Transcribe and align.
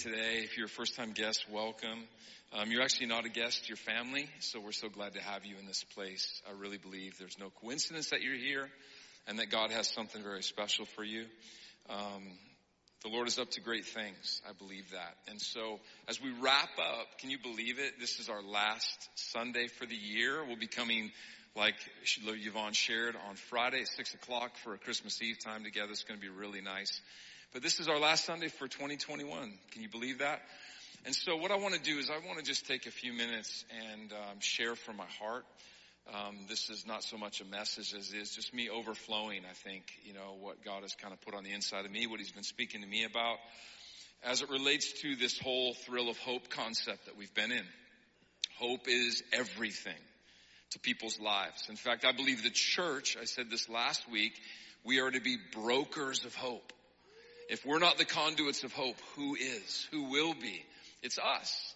Today. 0.00 0.40
If 0.44 0.56
you're 0.56 0.64
a 0.64 0.68
first 0.68 0.96
time 0.96 1.12
guest, 1.12 1.44
welcome. 1.52 2.04
Um, 2.54 2.70
you're 2.70 2.80
actually 2.80 3.08
not 3.08 3.26
a 3.26 3.28
guest, 3.28 3.68
you're 3.68 3.76
family, 3.76 4.30
so 4.38 4.58
we're 4.58 4.72
so 4.72 4.88
glad 4.88 5.12
to 5.12 5.20
have 5.20 5.44
you 5.44 5.56
in 5.58 5.66
this 5.66 5.84
place. 5.84 6.40
I 6.48 6.58
really 6.58 6.78
believe 6.78 7.18
there's 7.18 7.38
no 7.38 7.50
coincidence 7.60 8.08
that 8.08 8.22
you're 8.22 8.38
here 8.38 8.70
and 9.28 9.38
that 9.38 9.50
God 9.50 9.70
has 9.70 9.88
something 9.88 10.22
very 10.22 10.42
special 10.42 10.86
for 10.86 11.04
you. 11.04 11.26
Um, 11.90 12.22
the 13.02 13.10
Lord 13.10 13.28
is 13.28 13.38
up 13.38 13.50
to 13.50 13.60
great 13.60 13.84
things. 13.84 14.40
I 14.48 14.52
believe 14.54 14.90
that. 14.92 15.16
And 15.28 15.38
so 15.38 15.80
as 16.08 16.18
we 16.18 16.30
wrap 16.40 16.70
up, 16.78 17.18
can 17.18 17.28
you 17.28 17.38
believe 17.38 17.78
it? 17.78 18.00
This 18.00 18.20
is 18.20 18.30
our 18.30 18.42
last 18.42 19.10
Sunday 19.16 19.66
for 19.66 19.84
the 19.84 19.96
year. 19.96 20.42
We'll 20.46 20.56
be 20.56 20.66
coming 20.66 21.10
like 21.54 21.74
Yvonne 22.24 22.72
shared 22.72 23.16
on 23.28 23.34
Friday 23.34 23.82
at 23.82 23.88
six 23.88 24.14
o'clock 24.14 24.56
for 24.64 24.72
a 24.72 24.78
Christmas 24.78 25.20
Eve 25.20 25.36
time 25.44 25.62
together. 25.62 25.90
It's 25.90 26.04
going 26.04 26.18
to 26.18 26.26
be 26.26 26.32
really 26.32 26.62
nice. 26.62 27.02
But 27.52 27.62
this 27.62 27.80
is 27.80 27.88
our 27.88 27.98
last 27.98 28.26
Sunday 28.26 28.46
for 28.46 28.68
2021. 28.68 29.52
Can 29.72 29.82
you 29.82 29.88
believe 29.88 30.18
that? 30.18 30.40
And 31.04 31.12
so 31.12 31.34
what 31.34 31.50
I 31.50 31.56
want 31.56 31.74
to 31.74 31.80
do 31.80 31.98
is 31.98 32.08
I 32.08 32.24
want 32.24 32.38
to 32.38 32.44
just 32.44 32.64
take 32.66 32.86
a 32.86 32.92
few 32.92 33.12
minutes 33.12 33.64
and 33.90 34.12
um, 34.12 34.38
share 34.38 34.76
from 34.76 34.96
my 34.96 35.06
heart. 35.18 35.44
Um, 36.14 36.36
this 36.48 36.70
is 36.70 36.86
not 36.86 37.02
so 37.02 37.16
much 37.16 37.40
a 37.40 37.44
message 37.44 37.92
as 37.92 38.12
it 38.12 38.18
is 38.18 38.30
just 38.30 38.54
me 38.54 38.70
overflowing. 38.70 39.40
I 39.50 39.54
think 39.64 39.82
you 40.04 40.14
know 40.14 40.36
what 40.38 40.64
God 40.64 40.82
has 40.82 40.94
kind 40.94 41.12
of 41.12 41.20
put 41.22 41.34
on 41.34 41.42
the 41.42 41.50
inside 41.50 41.84
of 41.84 41.90
me, 41.90 42.06
what 42.06 42.20
He's 42.20 42.30
been 42.30 42.44
speaking 42.44 42.82
to 42.82 42.86
me 42.86 43.02
about, 43.02 43.38
as 44.22 44.42
it 44.42 44.50
relates 44.50 44.92
to 45.02 45.16
this 45.16 45.36
whole 45.40 45.74
thrill 45.74 46.08
of 46.08 46.18
hope 46.18 46.50
concept 46.50 47.06
that 47.06 47.16
we've 47.18 47.34
been 47.34 47.50
in. 47.50 47.64
Hope 48.60 48.86
is 48.86 49.24
everything 49.32 50.00
to 50.70 50.78
people's 50.78 51.18
lives. 51.18 51.66
In 51.68 51.76
fact, 51.76 52.04
I 52.04 52.12
believe 52.12 52.44
the 52.44 52.50
church. 52.50 53.16
I 53.20 53.24
said 53.24 53.50
this 53.50 53.68
last 53.68 54.08
week. 54.08 54.34
We 54.84 55.00
are 55.00 55.10
to 55.10 55.20
be 55.20 55.36
brokers 55.52 56.24
of 56.24 56.34
hope. 56.36 56.72
If 57.50 57.66
we're 57.66 57.80
not 57.80 57.98
the 57.98 58.04
conduits 58.04 58.62
of 58.62 58.72
hope, 58.72 58.94
who 59.16 59.34
is? 59.34 59.88
Who 59.90 60.04
will 60.04 60.34
be? 60.34 60.64
It's 61.02 61.18
us. 61.18 61.74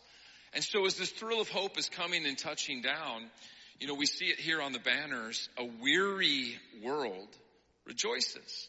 And 0.52 0.62
so 0.62 0.86
as 0.86 0.94
this 0.94 1.10
thrill 1.10 1.40
of 1.40 1.48
hope 1.48 1.76
is 1.76 1.88
coming 1.88 2.26
and 2.26 2.38
touching 2.38 2.80
down, 2.80 3.28
you 3.80 3.88
know, 3.88 3.94
we 3.94 4.06
see 4.06 4.26
it 4.26 4.38
here 4.38 4.62
on 4.62 4.72
the 4.72 4.78
banners, 4.78 5.48
a 5.58 5.64
weary 5.82 6.56
world 6.84 7.26
rejoices. 7.86 8.68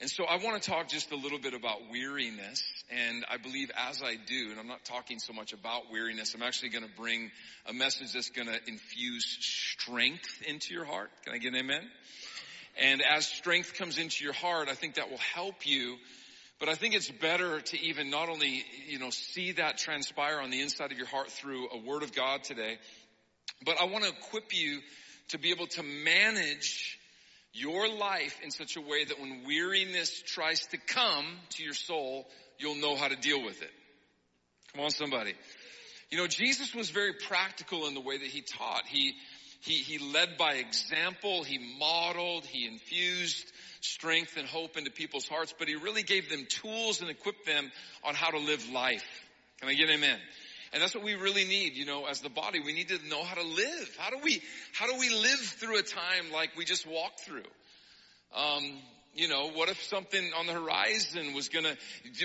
And 0.00 0.10
so 0.10 0.24
I 0.24 0.38
want 0.38 0.60
to 0.60 0.70
talk 0.70 0.88
just 0.88 1.12
a 1.12 1.16
little 1.16 1.38
bit 1.38 1.54
about 1.54 1.88
weariness. 1.88 2.64
And 2.90 3.24
I 3.30 3.36
believe 3.36 3.70
as 3.76 4.02
I 4.02 4.16
do, 4.16 4.50
and 4.50 4.58
I'm 4.58 4.66
not 4.66 4.84
talking 4.84 5.20
so 5.20 5.32
much 5.32 5.52
about 5.52 5.92
weariness, 5.92 6.34
I'm 6.34 6.42
actually 6.42 6.70
going 6.70 6.84
to 6.84 6.96
bring 6.96 7.30
a 7.66 7.72
message 7.72 8.12
that's 8.14 8.30
going 8.30 8.48
to 8.48 8.58
infuse 8.66 9.24
strength 9.40 10.42
into 10.48 10.74
your 10.74 10.84
heart. 10.84 11.10
Can 11.24 11.32
I 11.34 11.38
get 11.38 11.52
an 11.52 11.60
amen? 11.60 11.88
And 12.80 13.02
as 13.02 13.26
strength 13.26 13.74
comes 13.74 13.98
into 13.98 14.24
your 14.24 14.32
heart, 14.32 14.68
I 14.68 14.74
think 14.74 14.94
that 14.94 15.10
will 15.10 15.18
help 15.18 15.66
you. 15.66 15.96
But 16.60 16.68
I 16.68 16.74
think 16.74 16.94
it's 16.94 17.10
better 17.10 17.60
to 17.60 17.80
even 17.80 18.10
not 18.10 18.28
only, 18.28 18.64
you 18.86 18.98
know, 18.98 19.10
see 19.10 19.52
that 19.52 19.78
transpire 19.78 20.40
on 20.40 20.50
the 20.50 20.60
inside 20.60 20.90
of 20.90 20.98
your 20.98 21.06
heart 21.06 21.30
through 21.30 21.68
a 21.70 21.78
word 21.78 22.02
of 22.02 22.12
God 22.12 22.42
today, 22.42 22.78
but 23.64 23.80
I 23.80 23.84
want 23.84 24.04
to 24.04 24.10
equip 24.10 24.56
you 24.56 24.80
to 25.28 25.38
be 25.38 25.50
able 25.50 25.66
to 25.68 25.82
manage 25.82 26.98
your 27.52 27.88
life 27.88 28.38
in 28.42 28.50
such 28.50 28.76
a 28.76 28.80
way 28.80 29.04
that 29.04 29.20
when 29.20 29.44
weariness 29.46 30.22
tries 30.22 30.66
to 30.68 30.78
come 30.78 31.26
to 31.50 31.62
your 31.62 31.74
soul, 31.74 32.26
you'll 32.58 32.76
know 32.76 32.96
how 32.96 33.08
to 33.08 33.16
deal 33.16 33.42
with 33.42 33.60
it. 33.62 33.70
Come 34.72 34.84
on, 34.84 34.90
somebody. 34.90 35.34
You 36.10 36.18
know, 36.18 36.26
Jesus 36.26 36.74
was 36.74 36.90
very 36.90 37.12
practical 37.12 37.86
in 37.86 37.94
the 37.94 38.00
way 38.00 38.18
that 38.18 38.26
he 38.26 38.42
taught. 38.42 38.86
He, 38.86 39.14
he, 39.60 39.74
he 39.74 39.98
led 39.98 40.36
by 40.38 40.54
example. 40.54 41.42
He 41.42 41.58
modeled. 41.78 42.44
He 42.44 42.66
infused 42.66 43.44
strength 43.80 44.36
and 44.36 44.46
hope 44.46 44.76
into 44.76 44.90
people's 44.90 45.28
hearts, 45.28 45.54
but 45.58 45.68
he 45.68 45.74
really 45.74 46.02
gave 46.02 46.30
them 46.30 46.46
tools 46.48 47.00
and 47.00 47.10
equipped 47.10 47.46
them 47.46 47.70
on 48.04 48.14
how 48.14 48.30
to 48.30 48.38
live 48.38 48.68
life. 48.70 49.06
Can 49.60 49.68
I 49.68 49.74
get 49.74 49.88
an 49.88 49.96
amen? 49.96 50.18
And 50.72 50.82
that's 50.82 50.94
what 50.94 51.04
we 51.04 51.14
really 51.14 51.44
need, 51.44 51.74
you 51.76 51.86
know, 51.86 52.06
as 52.06 52.20
the 52.20 52.28
body. 52.28 52.60
We 52.60 52.72
need 52.72 52.88
to 52.88 52.98
know 53.08 53.22
how 53.22 53.34
to 53.34 53.42
live. 53.42 53.96
How 53.98 54.10
do 54.10 54.18
we, 54.22 54.42
how 54.74 54.86
do 54.86 54.98
we 54.98 55.08
live 55.10 55.40
through 55.40 55.78
a 55.78 55.82
time 55.82 56.32
like 56.32 56.50
we 56.56 56.64
just 56.64 56.86
walked 56.86 57.20
through? 57.20 57.48
Um, 58.36 58.72
you 59.18 59.26
know, 59.26 59.50
what 59.50 59.68
if 59.68 59.82
something 59.82 60.30
on 60.38 60.46
the 60.46 60.52
horizon 60.52 61.34
was 61.34 61.48
gonna 61.48 61.76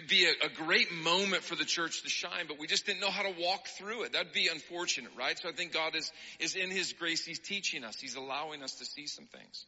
be 0.07 0.25
a, 0.25 0.45
a, 0.45 0.49
great 0.49 0.93
moment 0.93 1.41
for 1.41 1.55
the 1.55 1.65
church 1.65 2.03
to 2.03 2.09
shine, 2.09 2.45
but 2.47 2.59
we 2.59 2.67
just 2.67 2.85
didn't 2.85 3.01
know 3.01 3.09
how 3.09 3.23
to 3.23 3.33
walk 3.39 3.65
through 3.79 4.03
it? 4.03 4.13
That'd 4.13 4.31
be 4.31 4.47
unfortunate, 4.47 5.11
right? 5.17 5.37
So 5.39 5.49
I 5.49 5.53
think 5.53 5.73
God 5.73 5.95
is, 5.95 6.11
is 6.39 6.55
in 6.55 6.69
His 6.69 6.93
grace. 6.93 7.25
He's 7.25 7.39
teaching 7.39 7.83
us. 7.83 7.99
He's 7.99 8.15
allowing 8.15 8.61
us 8.61 8.75
to 8.75 8.85
see 8.85 9.07
some 9.07 9.25
things. 9.25 9.65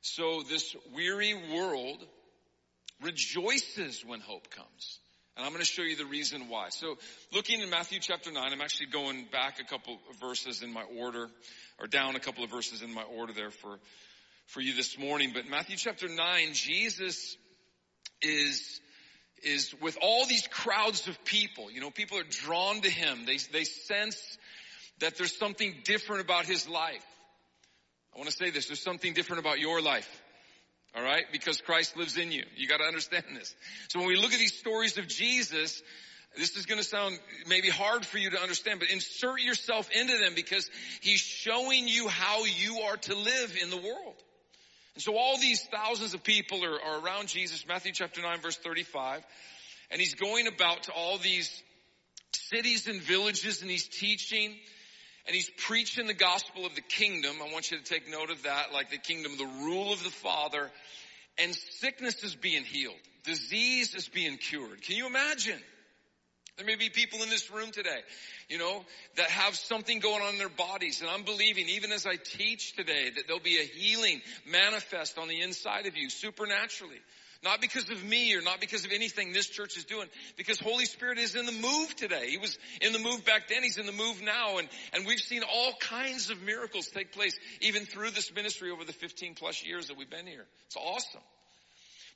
So 0.00 0.42
this 0.48 0.74
weary 0.92 1.34
world 1.34 2.04
rejoices 3.02 4.04
when 4.04 4.18
hope 4.18 4.50
comes. 4.50 4.98
And 5.36 5.46
I'm 5.46 5.52
going 5.52 5.64
to 5.64 5.70
show 5.70 5.82
you 5.82 5.94
the 5.94 6.06
reason 6.06 6.48
why. 6.48 6.70
So 6.70 6.98
looking 7.32 7.60
in 7.60 7.70
Matthew 7.70 8.00
chapter 8.00 8.32
9, 8.32 8.52
I'm 8.52 8.60
actually 8.60 8.86
going 8.86 9.26
back 9.30 9.60
a 9.60 9.64
couple 9.64 10.00
of 10.10 10.16
verses 10.18 10.62
in 10.62 10.72
my 10.72 10.82
order, 10.98 11.28
or 11.78 11.86
down 11.86 12.16
a 12.16 12.20
couple 12.20 12.42
of 12.42 12.50
verses 12.50 12.82
in 12.82 12.92
my 12.92 13.04
order 13.04 13.32
there 13.32 13.52
for 13.52 13.78
for 14.48 14.62
you 14.62 14.74
this 14.74 14.98
morning. 14.98 15.32
But 15.34 15.46
Matthew 15.48 15.76
chapter 15.76 16.08
9, 16.08 16.54
Jesus 16.54 17.36
is, 18.22 18.80
is 19.42 19.74
with 19.80 19.98
all 20.02 20.26
these 20.26 20.46
crowds 20.48 21.06
of 21.06 21.22
people. 21.24 21.70
You 21.70 21.80
know, 21.80 21.90
people 21.90 22.18
are 22.18 22.24
drawn 22.24 22.80
to 22.80 22.90
him. 22.90 23.26
They, 23.26 23.36
they 23.52 23.64
sense 23.64 24.38
that 25.00 25.16
there's 25.16 25.36
something 25.36 25.74
different 25.84 26.22
about 26.22 26.46
his 26.46 26.68
life. 26.68 27.04
I 28.14 28.18
want 28.18 28.30
to 28.30 28.36
say 28.36 28.50
this. 28.50 28.66
There's 28.66 28.82
something 28.82 29.12
different 29.12 29.40
about 29.40 29.58
your 29.58 29.82
life. 29.82 30.08
All 30.96 31.02
right? 31.02 31.24
Because 31.30 31.60
Christ 31.60 31.98
lives 31.98 32.16
in 32.16 32.32
you. 32.32 32.42
You 32.56 32.66
got 32.66 32.78
to 32.78 32.84
understand 32.84 33.24
this. 33.34 33.54
So 33.88 33.98
when 33.98 34.08
we 34.08 34.16
look 34.16 34.32
at 34.32 34.38
these 34.38 34.58
stories 34.58 34.96
of 34.96 35.06
Jesus, 35.08 35.82
this 36.38 36.56
is 36.56 36.64
going 36.64 36.78
to 36.78 36.84
sound 36.84 37.18
maybe 37.46 37.68
hard 37.68 38.06
for 38.06 38.16
you 38.16 38.30
to 38.30 38.40
understand, 38.40 38.80
but 38.80 38.88
insert 38.88 39.42
yourself 39.42 39.90
into 39.94 40.16
them 40.16 40.32
because 40.34 40.70
he's 41.02 41.20
showing 41.20 41.86
you 41.86 42.08
how 42.08 42.44
you 42.44 42.80
are 42.80 42.96
to 42.96 43.14
live 43.14 43.56
in 43.62 43.68
the 43.68 43.76
world. 43.76 44.22
And 44.98 45.02
so 45.04 45.16
all 45.16 45.38
these 45.38 45.62
thousands 45.62 46.12
of 46.12 46.24
people 46.24 46.64
are, 46.64 46.82
are 46.82 47.00
around 47.00 47.28
Jesus, 47.28 47.64
Matthew 47.68 47.92
chapter 47.92 48.20
9 48.20 48.40
verse 48.40 48.56
35, 48.56 49.22
and 49.92 50.00
he's 50.00 50.16
going 50.16 50.48
about 50.48 50.82
to 50.82 50.92
all 50.92 51.18
these 51.18 51.62
cities 52.32 52.88
and 52.88 53.00
villages 53.00 53.62
and 53.62 53.70
he's 53.70 53.86
teaching 53.86 54.56
and 55.24 55.36
he's 55.36 55.52
preaching 55.56 56.08
the 56.08 56.14
gospel 56.14 56.66
of 56.66 56.74
the 56.74 56.80
kingdom. 56.80 57.36
I 57.40 57.52
want 57.52 57.70
you 57.70 57.78
to 57.78 57.84
take 57.84 58.10
note 58.10 58.30
of 58.30 58.42
that, 58.42 58.72
like 58.72 58.90
the 58.90 58.98
kingdom, 58.98 59.36
the 59.38 59.64
rule 59.64 59.92
of 59.92 60.02
the 60.02 60.10
Father, 60.10 60.68
and 61.38 61.54
sickness 61.54 62.24
is 62.24 62.34
being 62.34 62.64
healed. 62.64 62.96
Disease 63.22 63.94
is 63.94 64.08
being 64.08 64.36
cured. 64.36 64.82
Can 64.82 64.96
you 64.96 65.06
imagine? 65.06 65.60
There 66.58 66.66
may 66.66 66.74
be 66.74 66.90
people 66.90 67.22
in 67.22 67.30
this 67.30 67.52
room 67.52 67.70
today, 67.70 68.00
you 68.48 68.58
know, 68.58 68.84
that 69.14 69.30
have 69.30 69.54
something 69.54 70.00
going 70.00 70.22
on 70.22 70.32
in 70.32 70.38
their 70.38 70.48
bodies. 70.48 71.00
And 71.00 71.08
I'm 71.08 71.22
believing, 71.22 71.68
even 71.68 71.92
as 71.92 72.04
I 72.04 72.16
teach 72.16 72.74
today, 72.74 73.10
that 73.14 73.28
there'll 73.28 73.40
be 73.40 73.60
a 73.60 73.64
healing 73.64 74.20
manifest 74.44 75.18
on 75.18 75.28
the 75.28 75.40
inside 75.40 75.86
of 75.86 75.96
you 75.96 76.10
supernaturally. 76.10 76.98
Not 77.44 77.60
because 77.60 77.88
of 77.90 78.04
me 78.04 78.34
or 78.34 78.42
not 78.42 78.60
because 78.60 78.84
of 78.84 78.90
anything 78.90 79.32
this 79.32 79.46
church 79.46 79.76
is 79.76 79.84
doing, 79.84 80.08
because 80.36 80.58
Holy 80.58 80.84
Spirit 80.84 81.18
is 81.18 81.36
in 81.36 81.46
the 81.46 81.52
move 81.52 81.94
today. 81.94 82.30
He 82.30 82.38
was 82.38 82.58
in 82.80 82.92
the 82.92 82.98
move 82.98 83.24
back 83.24 83.46
then, 83.48 83.62
He's 83.62 83.78
in 83.78 83.86
the 83.86 83.92
move 83.92 84.20
now, 84.20 84.58
and, 84.58 84.68
and 84.92 85.06
we've 85.06 85.20
seen 85.20 85.44
all 85.44 85.72
kinds 85.78 86.30
of 86.30 86.42
miracles 86.42 86.88
take 86.88 87.12
place 87.12 87.38
even 87.60 87.84
through 87.84 88.10
this 88.10 88.34
ministry 88.34 88.72
over 88.72 88.84
the 88.84 88.92
15 88.92 89.36
plus 89.36 89.64
years 89.64 89.86
that 89.86 89.96
we've 89.96 90.10
been 90.10 90.26
here. 90.26 90.46
It's 90.66 90.76
awesome. 90.76 91.20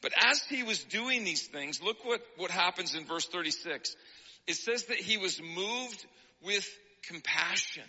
But 0.01 0.11
as 0.21 0.43
He 0.43 0.65
was 0.65 0.83
doing 0.83 1.23
these 1.23 1.47
things, 1.47 1.81
look 1.81 2.05
what, 2.05 2.23
what 2.37 2.51
happens 2.51 2.97
in 2.97 3.05
verse 3.05 3.27
36 3.27 3.95
it 4.47 4.55
says 4.55 4.85
that 4.85 4.99
he 4.99 5.17
was 5.17 5.41
moved 5.41 6.05
with 6.45 6.69
compassion. 7.03 7.85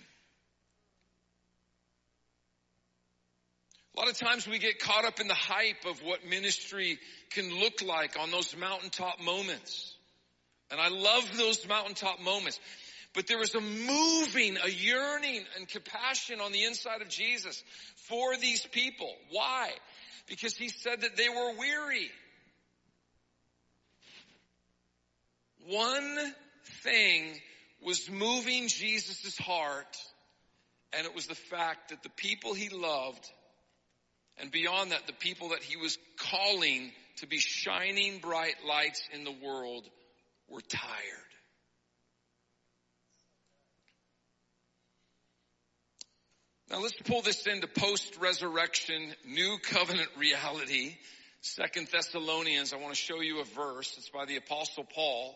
A 3.95 3.99
lot 3.99 4.09
of 4.09 4.17
times 4.17 4.47
we 4.47 4.57
get 4.57 4.79
caught 4.79 5.05
up 5.05 5.19
in 5.19 5.27
the 5.27 5.35
hype 5.35 5.85
of 5.85 6.01
what 6.01 6.25
ministry 6.25 6.97
can 7.31 7.59
look 7.59 7.83
like 7.83 8.17
on 8.19 8.31
those 8.31 8.55
mountaintop 8.57 9.21
moments. 9.21 9.93
And 10.71 10.81
I 10.81 10.89
love 10.89 11.37
those 11.37 11.67
mountaintop 11.67 12.19
moments. 12.19 12.59
But 13.13 13.27
there 13.27 13.37
was 13.37 13.53
a 13.53 13.61
moving, 13.61 14.57
a 14.63 14.69
yearning 14.69 15.43
and 15.57 15.67
compassion 15.67 16.41
on 16.41 16.51
the 16.51 16.63
inside 16.63 17.03
of 17.03 17.09
Jesus 17.09 17.63
for 18.07 18.35
these 18.37 18.65
people. 18.65 19.13
Why? 19.29 19.69
Because 20.27 20.55
he 20.55 20.69
said 20.69 21.01
that 21.01 21.15
they 21.15 21.29
were 21.29 21.53
weary. 21.59 22.09
One 25.67 26.33
thing 26.83 27.39
was 27.81 28.09
moving 28.09 28.67
Jesus' 28.67 29.37
heart, 29.37 29.97
And 30.95 31.07
it 31.07 31.15
was 31.15 31.25
the 31.25 31.35
fact 31.35 31.89
that 31.89 32.03
the 32.03 32.09
people 32.09 32.53
he 32.53 32.69
loved, 32.69 33.27
and 34.39 34.51
beyond 34.51 34.91
that, 34.91 35.07
the 35.07 35.13
people 35.13 35.49
that 35.49 35.63
he 35.63 35.75
was 35.75 35.97
calling 36.17 36.91
to 37.17 37.27
be 37.27 37.39
shining 37.39 38.19
bright 38.19 38.55
lights 38.67 39.01
in 39.11 39.23
the 39.23 39.33
world 39.43 39.89
were 40.47 40.61
tired. 40.61 40.89
Now 46.69 46.79
let's 46.79 46.95
pull 47.03 47.21
this 47.21 47.45
into 47.45 47.67
post-resurrection, 47.67 49.13
new 49.25 49.57
covenant 49.63 50.09
reality. 50.17 50.95
Second 51.41 51.87
Thessalonians, 51.91 52.73
I 52.73 52.77
want 52.77 52.93
to 52.93 52.99
show 52.99 53.19
you 53.19 53.41
a 53.41 53.45
verse. 53.45 53.93
It's 53.97 54.09
by 54.09 54.25
the 54.25 54.37
apostle 54.37 54.83
Paul. 54.83 55.35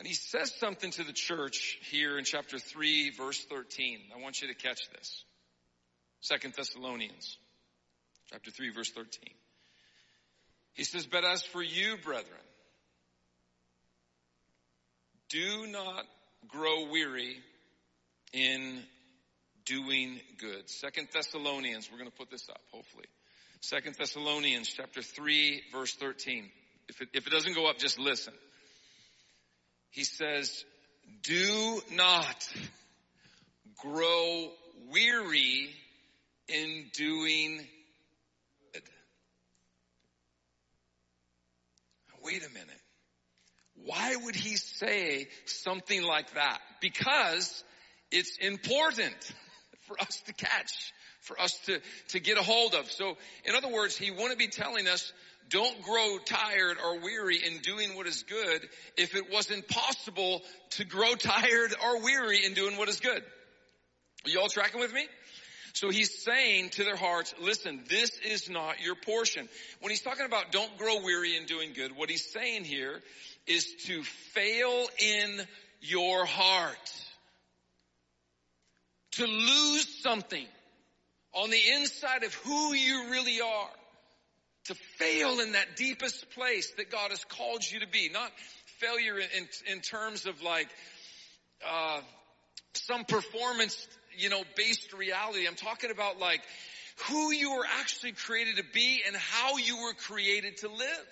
And 0.00 0.06
he 0.06 0.14
says 0.14 0.50
something 0.58 0.90
to 0.92 1.04
the 1.04 1.12
church 1.12 1.78
here 1.90 2.16
in 2.16 2.24
chapter 2.24 2.58
3 2.58 3.10
verse 3.10 3.44
13. 3.50 3.98
I 4.16 4.22
want 4.22 4.40
you 4.40 4.48
to 4.48 4.54
catch 4.54 4.80
this. 4.96 5.24
Second 6.22 6.54
Thessalonians 6.56 7.36
chapter 8.30 8.50
3 8.50 8.70
verse 8.70 8.90
13. 8.92 9.10
He 10.72 10.84
says, 10.84 11.06
but 11.06 11.26
as 11.26 11.42
for 11.42 11.62
you, 11.62 11.98
brethren, 12.02 12.24
do 15.28 15.66
not 15.66 16.06
grow 16.48 16.88
weary 16.90 17.36
in 18.32 18.82
doing 19.66 20.18
good. 20.38 20.70
Second 20.70 21.08
Thessalonians, 21.12 21.90
we're 21.92 21.98
going 21.98 22.10
to 22.10 22.16
put 22.16 22.30
this 22.30 22.48
up, 22.48 22.62
hopefully. 22.72 23.04
Second 23.60 23.96
Thessalonians 23.98 24.68
chapter 24.74 25.02
3 25.02 25.60
verse 25.70 25.94
13. 25.96 26.48
If 26.88 27.02
it, 27.02 27.08
if 27.12 27.26
it 27.26 27.30
doesn't 27.30 27.54
go 27.54 27.68
up, 27.68 27.76
just 27.76 27.98
listen. 27.98 28.32
He 29.90 30.04
says, 30.04 30.64
do 31.22 31.80
not 31.92 32.48
grow 33.76 34.50
weary 34.90 35.70
in 36.48 36.86
doing 36.94 37.60
good. 38.72 38.82
Wait 42.22 42.44
a 42.44 42.52
minute. 42.52 42.68
Why 43.84 44.14
would 44.16 44.36
he 44.36 44.56
say 44.56 45.28
something 45.46 46.02
like 46.02 46.34
that? 46.34 46.58
Because 46.80 47.64
it's 48.10 48.36
important 48.38 49.32
for 49.86 50.00
us 50.00 50.22
to 50.26 50.34
catch, 50.34 50.92
for 51.20 51.40
us 51.40 51.58
to, 51.66 51.80
to 52.08 52.20
get 52.20 52.38
a 52.38 52.42
hold 52.42 52.74
of. 52.74 52.90
So 52.90 53.16
in 53.44 53.54
other 53.54 53.68
words, 53.68 53.96
he 53.96 54.10
wouldn't 54.10 54.38
be 54.38 54.48
telling 54.48 54.86
us, 54.86 55.12
don't 55.50 55.82
grow 55.82 56.18
tired 56.24 56.78
or 56.82 57.00
weary 57.00 57.38
in 57.44 57.58
doing 57.58 57.96
what 57.96 58.06
is 58.06 58.22
good 58.22 58.66
if 58.96 59.14
it 59.14 59.32
wasn't 59.32 59.68
possible 59.68 60.42
to 60.70 60.84
grow 60.84 61.14
tired 61.18 61.74
or 61.84 62.02
weary 62.02 62.44
in 62.44 62.54
doing 62.54 62.76
what 62.76 62.88
is 62.88 63.00
good. 63.00 63.22
Are 64.24 64.30
you 64.30 64.40
all 64.40 64.48
tracking 64.48 64.80
with 64.80 64.92
me? 64.92 65.06
So 65.72 65.90
he's 65.90 66.22
saying 66.24 66.70
to 66.70 66.84
their 66.84 66.96
hearts, 66.96 67.34
listen, 67.40 67.84
this 67.88 68.18
is 68.18 68.50
not 68.50 68.80
your 68.82 68.94
portion. 68.94 69.48
When 69.80 69.90
he's 69.90 70.02
talking 70.02 70.26
about 70.26 70.52
don't 70.52 70.76
grow 70.78 71.02
weary 71.02 71.36
in 71.36 71.46
doing 71.46 71.72
good, 71.74 71.96
what 71.96 72.10
he's 72.10 72.30
saying 72.32 72.64
here 72.64 73.00
is 73.46 73.72
to 73.86 74.02
fail 74.02 74.86
in 74.98 75.40
your 75.80 76.24
heart 76.24 76.76
to 79.12 79.24
lose 79.24 79.88
something 80.02 80.46
on 81.32 81.50
the 81.50 81.60
inside 81.74 82.24
of 82.24 82.34
who 82.34 82.74
you 82.74 83.10
really 83.10 83.40
are, 83.40 83.68
to 84.66 84.74
fail 84.98 85.40
in 85.40 85.52
that 85.52 85.76
deepest 85.76 86.30
place 86.30 86.70
that 86.76 86.90
God 86.90 87.10
has 87.10 87.24
called 87.24 87.68
you 87.68 87.80
to 87.80 87.88
be, 87.88 88.10
not 88.12 88.30
failure 88.78 89.18
in, 89.18 89.48
in 89.72 89.80
terms 89.80 90.26
of 90.26 90.42
like, 90.42 90.68
uh, 91.68 92.00
some 92.74 93.04
performance, 93.04 93.88
you 94.16 94.28
know, 94.28 94.42
based 94.56 94.92
reality. 94.92 95.46
I'm 95.46 95.56
talking 95.56 95.90
about 95.90 96.18
like 96.18 96.40
who 97.08 97.32
you 97.32 97.52
were 97.56 97.64
actually 97.78 98.12
created 98.12 98.56
to 98.56 98.64
be 98.72 99.02
and 99.06 99.16
how 99.16 99.56
you 99.56 99.78
were 99.82 99.94
created 99.94 100.58
to 100.58 100.68
live. 100.68 101.06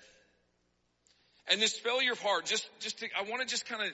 And 1.51 1.63
this 1.63 1.79
failure 1.79 2.13
of 2.13 2.21
heart, 2.21 2.45
just, 2.45 2.69
just 2.79 2.99
to, 2.99 3.09
I 3.19 3.23
want 3.29 3.41
to 3.41 3.49
just 3.49 3.67
kind 3.67 3.83
of 3.83 3.89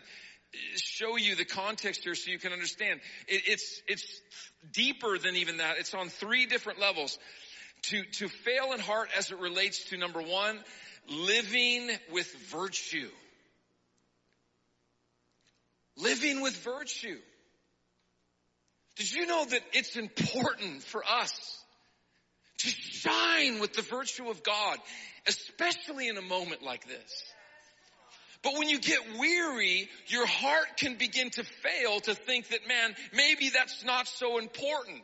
show 0.77 1.17
you 1.17 1.37
the 1.37 1.45
context 1.45 2.03
here 2.03 2.15
so 2.15 2.31
you 2.31 2.39
can 2.39 2.53
understand. 2.53 3.01
It, 3.29 3.43
it's, 3.47 3.81
it's 3.87 4.21
deeper 4.73 5.19
than 5.19 5.37
even 5.37 5.59
that. 5.59 5.77
It's 5.79 5.95
on 5.95 6.09
three 6.09 6.47
different 6.47 6.81
levels. 6.81 7.19
To, 7.89 8.03
to 8.03 8.29
fail 8.29 8.73
in 8.73 8.81
heart 8.81 9.11
as 9.19 9.31
it 9.31 9.39
relates 9.39 9.85
to 9.91 9.99
number 9.99 10.23
one, 10.23 10.59
living 11.09 11.91
with 12.11 12.33
virtue. 12.51 13.11
Living 15.97 16.41
with 16.41 16.57
virtue. 16.65 17.19
Did 18.97 19.13
you 19.13 19.27
know 19.27 19.45
that 19.45 19.61
it's 19.73 19.97
important 19.97 20.83
for 20.83 21.03
us 21.05 21.59
to 22.59 22.69
shine 22.69 23.59
with 23.61 23.75
the 23.75 23.83
virtue 23.83 24.31
of 24.31 24.43
God, 24.43 24.79
especially 25.27 26.09
in 26.09 26.17
a 26.17 26.23
moment 26.23 26.63
like 26.63 26.87
this? 26.87 27.25
But 28.43 28.55
when 28.59 28.69
you 28.69 28.79
get 28.79 29.01
weary, 29.19 29.89
your 30.07 30.27
heart 30.27 30.77
can 30.77 30.97
begin 30.97 31.31
to 31.31 31.45
fail 31.45 32.01
to 32.01 32.15
think 32.15 32.49
that, 32.49 32.69
man, 32.69 32.95
maybe 33.13 33.51
that's 33.51 33.85
not 33.85 34.07
so 34.07 34.39
important. 34.39 35.03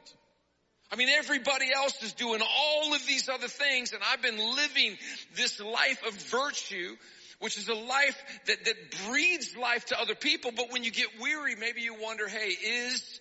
I 0.92 0.96
mean, 0.96 1.08
everybody 1.08 1.66
else 1.72 2.02
is 2.02 2.14
doing 2.14 2.40
all 2.42 2.94
of 2.94 3.06
these 3.06 3.28
other 3.28 3.46
things 3.46 3.92
and 3.92 4.02
I've 4.10 4.22
been 4.22 4.38
living 4.38 4.96
this 5.36 5.60
life 5.60 6.02
of 6.06 6.14
virtue, 6.14 6.96
which 7.38 7.56
is 7.56 7.68
a 7.68 7.74
life 7.74 8.20
that, 8.46 8.64
that 8.64 8.74
breeds 9.06 9.56
life 9.56 9.86
to 9.86 10.00
other 10.00 10.16
people. 10.16 10.50
But 10.54 10.72
when 10.72 10.82
you 10.82 10.90
get 10.90 11.06
weary, 11.20 11.54
maybe 11.54 11.82
you 11.82 11.94
wonder, 12.00 12.26
hey, 12.26 12.48
is 12.48 13.20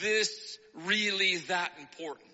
this 0.00 0.58
really 0.74 1.36
that 1.48 1.72
important? 1.78 2.26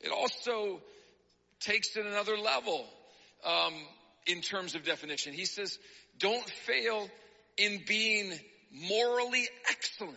It 0.00 0.12
also 0.12 0.80
takes 1.60 1.94
it 1.96 2.06
another 2.06 2.38
level 2.38 2.86
um, 3.44 3.74
in 4.26 4.40
terms 4.40 4.74
of 4.74 4.84
definition. 4.84 5.34
He 5.34 5.44
says, 5.44 5.78
don't 6.18 6.48
fail 6.48 7.08
in 7.58 7.82
being 7.86 8.32
morally 8.72 9.48
excellent. 9.70 10.16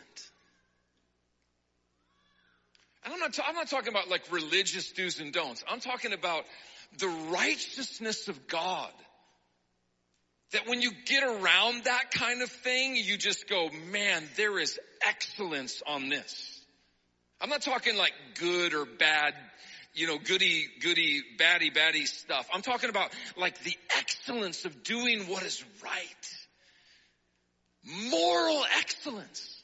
And 3.04 3.14
I'm 3.14 3.20
not, 3.20 3.34
ta- 3.34 3.46
I'm 3.48 3.56
not 3.56 3.70
talking 3.70 3.90
about 3.90 4.10
like 4.10 4.32
religious 4.32 4.92
do's 4.92 5.20
and 5.20 5.34
don'ts. 5.34 5.64
I'm 5.70 5.80
talking 5.80 6.14
about 6.14 6.46
the 7.00 7.08
righteousness 7.32 8.28
of 8.28 8.48
God. 8.48 8.92
That 10.52 10.68
when 10.68 10.82
you 10.82 10.92
get 11.06 11.24
around 11.24 11.86
that 11.86 12.12
kind 12.12 12.44
of 12.44 12.50
thing, 12.50 12.96
you 12.96 13.18
just 13.18 13.50
go, 13.50 13.70
man, 13.92 14.24
there 14.38 14.60
is 14.60 14.80
excellence 15.06 15.82
on 15.88 16.10
this. 16.10 16.62
I'm 17.42 17.50
not 17.50 17.64
talking 17.64 17.98
like 17.98 18.14
good 18.40 18.76
or 18.76 18.86
bad 18.86 19.34
you 19.96 20.08
know, 20.08 20.18
goody, 20.18 20.66
goody, 20.82 21.22
batty, 21.38 21.70
batty 21.70 22.06
stuff. 22.06 22.48
I'm 22.54 22.62
talking 22.62 22.90
about 22.90 23.12
like 23.38 23.62
the 23.64 23.78
excellence 23.98 24.66
of 24.66 24.84
doing 24.84 25.28
what 25.28 25.44
is 25.44 25.64
right. 25.84 26.43
Moral 27.84 28.64
excellence. 28.80 29.62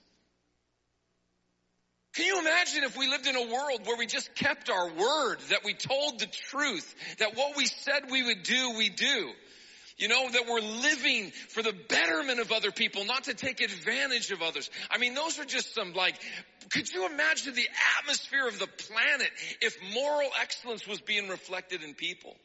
Can 2.15 2.25
you 2.25 2.39
imagine 2.39 2.83
if 2.83 2.97
we 2.97 3.07
lived 3.07 3.27
in 3.27 3.35
a 3.35 3.53
world 3.53 3.85
where 3.85 3.97
we 3.97 4.05
just 4.05 4.35
kept 4.35 4.69
our 4.69 4.87
word, 4.87 5.37
that 5.51 5.63
we 5.63 5.73
told 5.73 6.19
the 6.19 6.25
truth, 6.49 6.93
that 7.19 7.37
what 7.37 7.55
we 7.55 7.65
said 7.65 8.11
we 8.11 8.23
would 8.23 8.43
do, 8.43 8.73
we 8.77 8.89
do? 8.89 9.31
You 9.97 10.07
know, 10.07 10.29
that 10.29 10.45
we're 10.47 10.59
living 10.59 11.31
for 11.49 11.61
the 11.61 11.73
betterment 11.87 12.39
of 12.39 12.51
other 12.51 12.71
people, 12.71 13.05
not 13.05 13.25
to 13.25 13.33
take 13.33 13.61
advantage 13.61 14.31
of 14.31 14.41
others. 14.41 14.69
I 14.89 14.97
mean, 14.97 15.13
those 15.13 15.39
are 15.39 15.45
just 15.45 15.75
some 15.75 15.93
like, 15.93 16.15
could 16.71 16.91
you 16.91 17.05
imagine 17.05 17.53
the 17.53 17.67
atmosphere 17.99 18.47
of 18.47 18.59
the 18.59 18.67
planet 18.67 19.29
if 19.61 19.77
moral 19.93 20.29
excellence 20.41 20.87
was 20.87 21.01
being 21.01 21.29
reflected 21.29 21.83
in 21.83 21.93
people? 21.93 22.35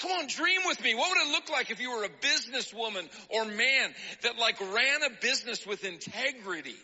Come 0.00 0.10
on, 0.10 0.26
dream 0.26 0.60
with 0.66 0.82
me. 0.82 0.94
What 0.94 1.10
would 1.10 1.26
it 1.26 1.32
look 1.32 1.48
like 1.50 1.70
if 1.70 1.80
you 1.80 1.90
were 1.90 2.04
a 2.04 2.08
businesswoman 2.08 3.08
or 3.30 3.46
man 3.46 3.94
that 4.22 4.38
like 4.38 4.60
ran 4.60 5.02
a 5.04 5.10
business 5.22 5.66
with 5.66 5.84
integrity? 5.84 6.76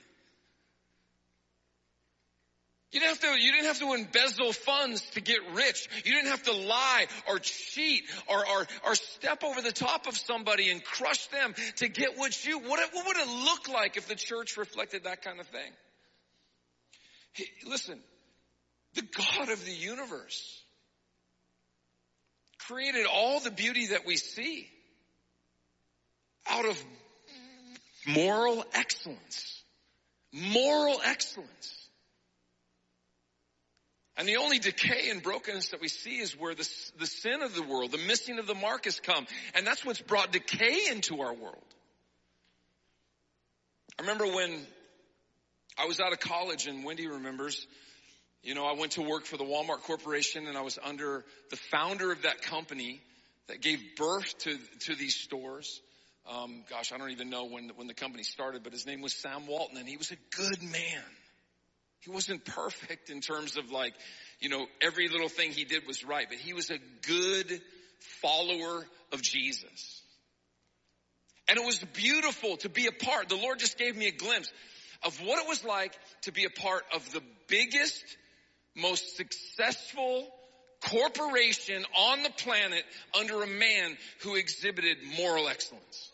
You 2.91 3.01
didn't 3.01 3.21
have 3.21 3.21
to, 3.21 3.43
you 3.43 3.53
didn't 3.53 3.67
have 3.67 3.79
to 3.79 3.95
embezzle 3.95 4.53
funds 4.53 5.01
to 5.11 5.23
get 5.23 5.39
rich. 5.55 5.89
You 6.05 6.13
didn't 6.13 6.31
have 6.31 6.43
to 6.43 6.53
lie 6.53 7.07
or 7.27 7.39
cheat 7.39 8.05
or, 8.29 8.47
or, 8.47 8.67
or 8.87 8.95
step 8.95 9.45
over 9.45 9.63
the 9.63 9.73
top 9.73 10.07
of 10.07 10.17
somebody 10.17 10.71
and 10.71 10.85
crush 10.85 11.27
them 11.29 11.55
to 11.77 11.89
get 11.89 12.19
what 12.19 12.45
you, 12.47 12.59
what, 12.59 12.81
what 12.93 13.07
would 13.07 13.17
it 13.17 13.29
look 13.29 13.69
like 13.69 13.97
if 13.97 14.09
the 14.09 14.15
church 14.15 14.59
reflected 14.59 15.05
that 15.05 15.23
kind 15.23 15.41
of 15.41 15.47
thing? 15.47 15.71
Hey, 17.33 17.47
listen, 17.67 17.99
the 18.95 19.03
God 19.03 19.49
of 19.49 19.65
the 19.65 19.73
universe 19.73 20.62
created 22.67 23.07
all 23.07 23.41
the 23.41 23.51
beauty 23.51 23.89
that 23.89 24.07
we 24.07 24.17
see 24.17 24.69
out 26.49 26.67
of 26.67 26.83
moral 28.07 28.65
excellence. 28.75 29.63
Moral 30.33 31.01
excellence. 31.05 31.79
And 34.17 34.29
the 34.29 34.37
only 34.37 34.59
decay 34.59 35.09
and 35.11 35.23
brokenness 35.23 35.69
that 35.69 35.81
we 35.81 35.89
see 35.89 36.19
is 36.19 36.39
where 36.39 36.55
the, 36.55 36.69
the 36.99 37.07
sin 37.07 37.43
of 37.43 37.55
the 37.55 37.63
world, 37.63 37.93
the 37.93 37.99
missing 37.99 38.39
of 38.39 38.47
the 38.47 38.55
mark 38.55 38.85
has 38.85 39.01
come. 39.01 39.27
And 39.55 39.67
that's 39.67 39.85
what's 39.85 40.01
brought 40.01 40.33
decay 40.33 40.81
into 40.91 41.23
our 41.23 41.33
world. 41.33 41.65
I 43.99 44.03
remember 44.03 44.27
when 44.27 44.67
I 45.79 45.87
was 45.87 46.01
out 46.01 46.13
of 46.13 46.21
college 46.21 46.67
and 46.67 46.85
Wendy 46.85 47.07
remembers, 47.07 47.67
you 48.43 48.55
know, 48.55 48.67
I 48.67 48.73
went 48.73 48.93
to 48.93 49.03
work 49.03 49.25
for 49.25 49.37
the 49.37 49.45
Walmart 49.45 49.83
Corporation 49.83 50.47
and 50.47 50.59
I 50.59 50.63
was 50.63 50.79
under 50.83 51.25
the 51.51 51.57
founder 51.57 52.11
of 52.11 52.23
that 52.23 52.43
company 52.43 53.01
that 53.49 53.61
gave 53.61 53.81
birth 53.97 54.37
to, 54.39 54.59
to 54.81 54.95
these 54.95 55.15
stores. 55.15 55.81
Um, 56.31 56.65
gosh, 56.69 56.93
I 56.93 56.99
don't 56.99 57.11
even 57.11 57.31
know 57.31 57.47
when, 57.47 57.71
when 57.77 57.87
the 57.87 57.95
company 57.95 58.23
started, 58.23 58.63
but 58.63 58.73
his 58.73 58.87
name 58.87 59.01
was 59.01 59.15
Sam 59.15 59.47
Walton 59.47 59.77
and 59.79 59.89
he 59.89 59.97
was 59.97 60.11
a 60.11 60.17
good 60.37 60.63
man. 60.63 61.03
He 62.01 62.11
wasn't 62.11 62.45
perfect 62.45 63.11
in 63.11 63.21
terms 63.21 63.57
of 63.57 63.71
like, 63.71 63.95
you 64.41 64.49
know, 64.49 64.67
every 64.81 65.09
little 65.09 65.29
thing 65.29 65.53
he 65.53 65.65
did 65.65 65.87
was 65.87 66.05
right, 66.05 66.27
but 66.29 66.39
he 66.39 66.53
was 66.53 66.71
a 66.71 66.79
good 67.07 67.61
follower 68.21 68.85
of 69.13 69.23
Jesus. 69.23 70.03
And 71.49 71.59
it 71.59 71.65
was 71.65 71.79
beautiful 71.93 72.57
to 72.59 72.69
be 72.69 72.87
a 72.87 72.93
part. 72.93 73.29
The 73.29 73.37
Lord 73.37 73.61
just 73.61 73.79
gave 73.79 73.97
me 73.97 74.09
a 74.09 74.13
glimpse 74.13 74.51
of 75.05 75.17
what 75.21 75.41
it 75.43 75.49
was 75.49 75.65
like 75.65 75.97
to 76.23 76.33
be 76.33 76.45
a 76.45 76.51
part 76.51 76.85
of 76.95 77.11
the 77.13 77.23
biggest, 77.49 78.05
most 78.77 79.17
successful 79.17 80.29
corporation 80.91 81.85
on 81.97 82.23
the 82.23 82.31
planet 82.31 82.83
under 83.19 83.43
a 83.43 83.47
man 83.47 83.97
who 84.23 84.35
exhibited 84.35 84.99
moral 85.17 85.49
excellence. 85.49 86.11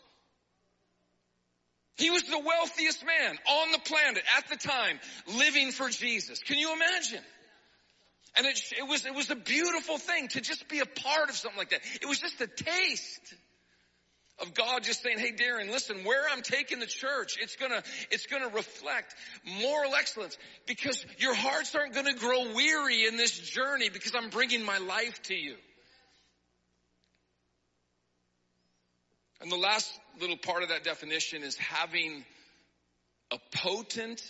He 1.97 2.09
was 2.09 2.23
the 2.23 2.39
wealthiest 2.39 3.05
man 3.05 3.37
on 3.45 3.71
the 3.71 3.79
planet 3.79 4.23
at 4.37 4.47
the 4.49 4.55
time 4.55 4.99
living 5.37 5.71
for 5.71 5.89
Jesus. 5.89 6.39
Can 6.39 6.57
you 6.57 6.73
imagine? 6.73 7.23
And 8.37 8.45
it, 8.45 8.61
it, 8.77 8.87
was, 8.87 9.05
it 9.05 9.13
was 9.13 9.29
a 9.31 9.35
beautiful 9.35 9.97
thing 9.97 10.29
to 10.29 10.41
just 10.41 10.69
be 10.69 10.79
a 10.79 10.85
part 10.85 11.29
of 11.29 11.35
something 11.35 11.57
like 11.57 11.71
that. 11.71 11.81
It 12.01 12.07
was 12.07 12.19
just 12.19 12.39
a 12.39 12.47
taste 12.47 13.33
of 14.41 14.53
God 14.53 14.83
just 14.83 15.03
saying, 15.03 15.19
hey 15.19 15.31
Darren, 15.31 15.69
listen, 15.69 16.03
where 16.03 16.23
I'm 16.31 16.41
taking 16.41 16.79
the 16.79 16.85
church, 16.85 17.37
it's 17.41 17.55
gonna, 17.55 17.83
it's 18.11 18.25
gonna 18.25 18.49
reflect 18.49 19.13
moral 19.61 19.95
excellence 19.95 20.37
because 20.65 21.05
your 21.17 21.35
hearts 21.35 21.75
aren't 21.75 21.93
gonna 21.93 22.13
grow 22.13 22.53
weary 22.53 23.05
in 23.05 23.17
this 23.17 23.37
journey 23.37 23.89
because 23.89 24.13
I'm 24.15 24.29
bringing 24.29 24.63
my 24.63 24.77
life 24.77 25.21
to 25.23 25.35
you. 25.35 25.55
And 29.41 29.51
the 29.51 29.57
last 29.57 29.91
little 30.19 30.37
part 30.37 30.63
of 30.63 30.69
that 30.69 30.83
definition 30.83 31.43
is 31.43 31.55
having 31.57 32.25
a 33.31 33.37
potent 33.55 34.21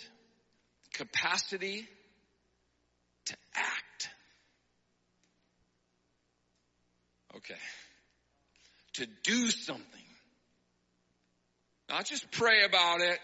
capacity 0.92 1.86
to 3.26 3.36
act. 3.54 4.08
Okay. 7.36 7.54
To 8.94 9.06
do 9.24 9.50
something. 9.50 9.99
Not 11.90 12.06
just 12.06 12.30
pray 12.30 12.64
about 12.64 13.02
it, 13.02 13.18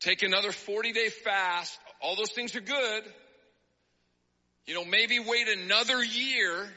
take 0.00 0.22
another 0.22 0.52
40 0.52 0.92
day 0.92 1.10
fast. 1.10 1.78
All 2.00 2.16
those 2.16 2.32
things 2.32 2.56
are 2.56 2.60
good. 2.60 3.04
You 4.66 4.74
know, 4.74 4.84
maybe 4.84 5.18
wait 5.20 5.48
another 5.48 6.02
year 6.02 6.68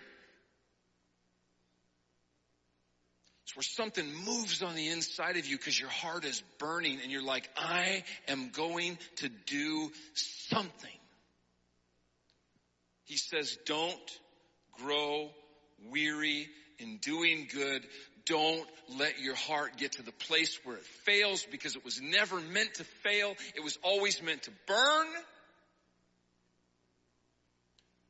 It's 3.49 3.55
where 3.55 3.63
something 3.63 4.05
moves 4.25 4.61
on 4.61 4.75
the 4.75 4.89
inside 4.89 5.35
of 5.35 5.47
you 5.47 5.57
because 5.57 5.79
your 5.79 5.89
heart 5.89 6.23
is 6.23 6.43
burning 6.59 6.99
and 7.01 7.11
you're 7.11 7.23
like, 7.23 7.49
I 7.57 8.03
am 8.27 8.51
going 8.51 8.99
to 9.15 9.29
do 9.47 9.91
something. 10.13 10.99
He 13.05 13.17
says, 13.17 13.57
don't 13.65 14.19
grow 14.79 15.31
weary 15.89 16.47
in 16.77 16.97
doing 16.97 17.47
good. 17.51 17.87
Don't 18.29 18.69
let 18.99 19.19
your 19.19 19.33
heart 19.33 19.77
get 19.77 19.93
to 19.93 20.03
the 20.03 20.11
place 20.11 20.59
where 20.63 20.75
it 20.75 20.85
fails 21.03 21.45
because 21.49 21.75
it 21.75 21.83
was 21.83 21.99
never 21.99 22.39
meant 22.39 22.75
to 22.75 22.83
fail. 23.03 23.33
It 23.55 23.63
was 23.63 23.79
always 23.81 24.21
meant 24.21 24.43
to 24.43 24.51
burn 24.67 25.07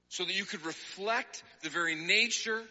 so 0.10 0.26
that 0.26 0.36
you 0.36 0.44
could 0.44 0.66
reflect 0.66 1.42
the 1.64 1.70
very 1.70 1.96
nature 1.96 2.62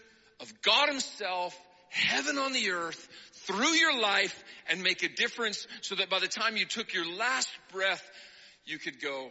of 0.41 0.53
God 0.61 0.91
himself 0.91 1.59
heaven 1.89 2.37
on 2.37 2.53
the 2.53 2.71
earth 2.71 3.09
through 3.47 3.75
your 3.75 3.99
life 3.99 4.45
and 4.69 4.83
make 4.83 5.03
a 5.03 5.09
difference 5.09 5.67
so 5.81 5.95
that 5.95 6.11
by 6.11 6.19
the 6.19 6.29
time 6.29 6.59
you 6.59 6.67
took 6.67 6.93
your 6.93 7.11
last 7.17 7.49
breath, 7.73 8.07
you 8.67 8.79
could 8.79 9.01
go, 9.01 9.31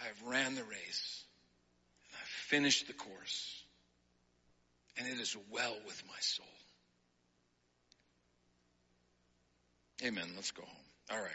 I 0.00 0.04
have 0.04 0.22
ran 0.32 0.54
the 0.54 0.64
race 0.64 1.24
and 2.06 2.16
I've 2.18 2.28
finished 2.48 2.86
the 2.86 2.94
course 2.94 3.62
and 4.96 5.06
it 5.06 5.20
is 5.20 5.36
well 5.50 5.76
with 5.86 6.02
my 6.08 6.20
soul. 6.20 6.46
Amen. 10.04 10.28
Let's 10.36 10.52
go 10.52 10.62
home. 10.62 10.76
All 11.10 11.20
right. 11.20 11.30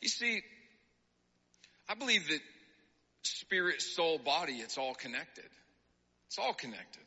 You 0.00 0.08
see, 0.08 0.42
I 1.88 1.94
believe 1.94 2.28
that 2.28 2.40
spirit, 3.22 3.82
soul, 3.82 4.18
body, 4.18 4.54
it's 4.54 4.78
all 4.78 4.94
connected. 4.94 5.48
It's 6.28 6.38
all 6.38 6.52
connected. 6.52 7.02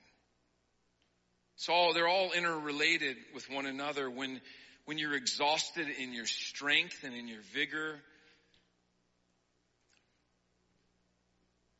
It's 1.56 1.70
all, 1.70 1.94
they're 1.94 2.08
all 2.08 2.32
interrelated 2.32 3.18
with 3.34 3.50
one 3.50 3.68
another. 3.68 4.10
When, 4.10 4.42
when 4.86 4.98
you're 4.98 5.16
exhausted 5.16 5.88
in 5.88 6.12
your 6.12 6.26
strength 6.26 7.04
and 7.04 7.14
in 7.16 7.28
your 7.28 7.42
vigor, 7.54 8.00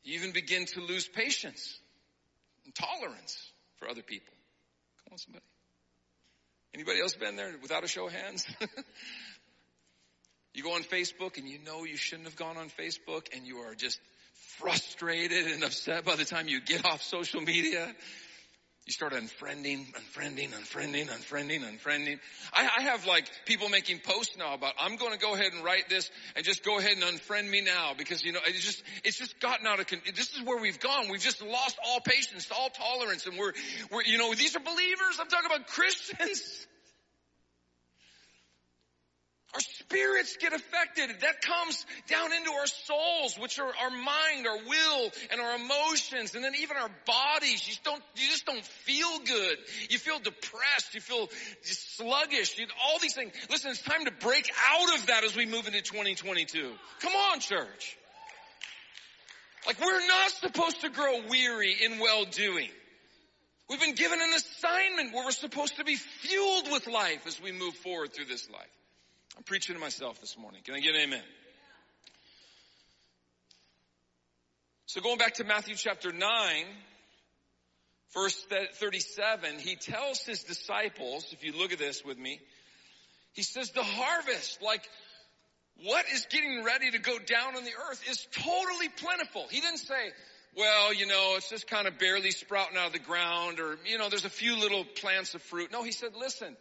you 0.04 0.16
even 0.16 0.32
begin 0.32 0.66
to 0.66 0.82
lose 0.82 1.08
patience 1.08 1.80
and 2.66 2.74
tolerance 2.76 3.52
for 3.78 3.88
other 3.88 4.02
people. 4.02 4.34
Come 5.04 5.14
on, 5.14 5.18
somebody. 5.18 5.46
Anybody 6.74 7.02
else 7.02 7.16
been 7.16 7.36
there 7.36 7.54
without 7.62 7.84
a 7.84 7.88
show 7.88 8.08
of 8.08 8.14
hands? 8.14 8.46
You 10.54 10.64
go 10.64 10.76
on 10.76 10.84
Facebook 10.84 11.38
and 11.38 11.48
you 11.48 11.60
know 11.60 11.86
you 11.86 11.96
shouldn't 11.96 12.28
have 12.28 12.36
gone 12.36 12.58
on 12.58 12.70
Facebook 12.70 13.28
and 13.34 13.48
you 13.48 13.60
are 13.60 13.74
just 13.74 14.00
frustrated 14.58 15.48
and 15.48 15.64
upset 15.64 16.04
by 16.04 16.18
the 16.18 16.26
time 16.26 16.50
you 16.50 16.60
get 16.60 16.86
off 16.86 17.02
social 17.02 17.40
media. 17.40 17.94
You 18.88 18.94
start 18.94 19.14
unfriending, 19.14 19.94
unfriending, 19.94 20.50
unfriending, 20.50 21.08
unfriending, 21.08 21.62
unfriending. 21.62 22.20
I, 22.52 22.68
I, 22.80 22.82
have 22.82 23.06
like 23.06 23.30
people 23.46 23.70
making 23.70 24.00
posts 24.00 24.36
now 24.38 24.56
about 24.56 24.74
I'm 24.80 24.96
going 24.96 25.12
to 25.12 25.20
go 25.20 25.36
ahead 25.36 25.54
and 25.54 25.64
write 25.64 25.88
this 25.88 26.10
and 26.36 26.44
just 26.44 26.64
go 26.66 26.80
ahead 26.80 26.94
and 26.94 27.04
unfriend 27.04 27.48
me 27.48 27.62
now 27.62 27.92
because 27.96 28.26
you 28.26 28.32
know 28.32 28.40
it's 28.44 28.66
just 28.66 28.82
it's 29.04 29.20
just 29.20 29.40
gotten 29.40 29.68
out 29.68 29.80
of 29.80 29.86
con- 29.86 30.02
this 30.16 30.36
is 30.36 30.44
where 30.44 30.60
we've 30.60 30.80
gone. 30.80 31.10
We've 31.12 31.22
just 31.22 31.44
lost 31.44 31.78
all 31.86 32.00
patience, 32.02 32.50
all 32.52 32.70
tolerance, 32.70 33.28
and 33.28 33.38
we're 33.38 33.54
we're 33.92 34.04
you 34.04 34.18
know 34.18 34.34
these 34.34 34.56
are 34.56 34.60
believers. 34.60 35.20
I'm 35.20 35.28
talking 35.28 35.52
about 35.52 35.68
Christians. 35.68 36.68
Our 39.54 39.60
spirits 39.60 40.38
get 40.38 40.54
affected. 40.54 41.10
That 41.22 41.42
comes 41.42 41.86
down 42.08 42.32
into 42.32 42.52
our 42.52 42.68
souls, 42.68 43.38
which 43.38 43.60
are 43.60 43.66
our 43.68 43.90
mind, 43.90 44.48
our 44.48 44.58
will, 44.66 45.12
and 45.30 45.42
our 45.42 45.56
emotions, 45.56 46.36
and 46.36 46.44
then 46.44 46.54
even 46.62 46.78
our 46.78 46.90
bodies. 47.06 47.68
You 47.68 47.74
just 47.74 47.84
don't, 47.84 48.02
you 48.16 48.30
just 48.30 48.46
don't 48.46 48.64
feel 48.64 49.20
good. 49.20 49.58
You 49.90 49.98
feel 49.98 50.20
depressed. 50.20 50.94
You 50.94 51.02
feel 51.02 51.30
sluggish. 51.64 52.58
You, 52.58 52.68
all 52.86 53.00
these 53.00 53.14
things. 53.14 53.34
Listen, 53.50 53.72
it's 53.72 53.82
time 53.82 54.06
to 54.06 54.12
break 54.12 54.50
out 54.70 54.98
of 54.98 55.08
that 55.08 55.26
as 55.26 55.36
we 55.36 55.46
move 55.46 55.68
into 55.68 55.82
2022. 55.82 56.72
Come 57.02 57.14
on, 57.14 57.42
church. 57.42 57.98
Like 59.68 59.80
we're 59.80 60.08
not 60.08 60.32
supposed 60.32 60.82
to 60.82 60.90
grow 60.90 61.28
weary 61.30 61.76
in 61.84 62.00
well 62.00 62.24
doing. 62.26 62.70
We've 63.70 63.80
been 63.80 63.96
given 63.96 64.20
an 64.22 64.34
assignment 64.34 65.14
where 65.14 65.26
we're 65.26 65.32
supposed 65.32 65.78
to 65.78 65.84
be 65.84 65.96
fueled 65.96 66.72
with 66.72 66.88
life 66.88 67.28
as 67.28 67.42
we 67.42 67.52
move 67.52 67.74
forward 67.76 68.14
through 68.14 68.26
this 68.26 68.50
life. 68.50 68.68
I'm 69.42 69.46
preaching 69.46 69.74
to 69.74 69.82
myself 69.82 70.22
this 70.22 70.38
morning. 70.38 70.62
Can 70.64 70.76
I 70.76 70.82
get 70.82 70.94
an 70.94 71.02
amen? 71.02 71.24
So 74.86 75.02
going 75.02 75.18
back 75.18 75.34
to 75.36 75.44
Matthew 75.44 75.74
chapter 75.74 76.12
9, 76.12 76.20
verse 78.14 78.46
37, 78.76 79.58
he 79.58 79.78
tells 79.78 80.22
his 80.22 80.44
disciples, 80.44 81.26
if 81.32 81.44
you 81.44 81.54
look 81.54 81.72
at 81.72 81.80
this 81.80 82.06
with 82.06 82.20
me, 82.20 82.40
he 83.34 83.42
says 83.42 83.72
the 83.72 83.82
harvest, 83.82 84.62
like 84.62 84.88
what 85.86 86.06
is 86.14 86.28
getting 86.30 86.64
ready 86.64 86.92
to 86.92 87.00
go 87.00 87.18
down 87.18 87.56
on 87.56 87.64
the 87.64 87.74
earth 87.90 88.04
is 88.12 88.28
totally 88.34 88.90
plentiful. 88.90 89.48
He 89.50 89.60
didn't 89.60 89.80
say, 89.80 90.12
well, 90.56 90.94
you 90.94 91.08
know, 91.08 91.34
it's 91.38 91.50
just 91.50 91.66
kind 91.66 91.88
of 91.88 91.98
barely 91.98 92.30
sprouting 92.30 92.78
out 92.78 92.86
of 92.86 92.94
the 92.94 93.00
ground 93.00 93.60
or, 93.60 93.80
you 93.88 93.98
know, 93.98 94.08
there's 94.08 94.24
a 94.26 94.30
few 94.30 94.56
little 94.56 94.86
plants 95.02 95.34
of 95.34 95.42
fruit. 95.42 95.72
No, 95.72 95.82
he 95.82 95.94
said, 95.94 96.12
listen, 96.16 96.56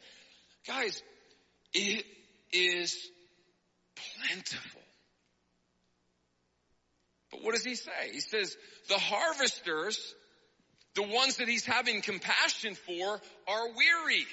guys, 0.67 1.03
it 1.75 2.07
is 2.53 2.97
plentiful. 3.97 4.83
But 7.31 7.45
what 7.45 7.55
does 7.55 7.65
he 7.65 7.75
say? 7.75 8.11
He 8.13 8.21
says, 8.21 8.57
the 8.89 8.99
harvesters, 8.99 10.15
the 10.95 11.03
ones 11.03 11.37
that 11.37 11.49
he's 11.49 11.65
having 11.65 12.03
compassion 12.03 12.75
for, 12.75 13.21
are 13.49 13.67
weary. 13.69 14.27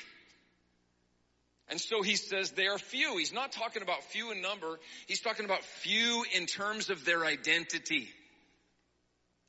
And 1.70 1.80
so 1.80 2.02
he 2.02 2.16
says 2.16 2.52
they 2.52 2.68
are 2.68 2.78
few. 2.78 3.18
He's 3.18 3.34
not 3.34 3.52
talking 3.52 3.82
about 3.82 4.04
few 4.06 4.32
in 4.32 4.42
number. 4.42 4.80
He's 5.08 5.22
talking 5.22 5.46
about 5.46 5.64
few 5.64 6.24
in 6.34 6.46
terms 6.46 6.90
of 6.90 7.04
their 7.06 7.26
identity. 7.26 8.10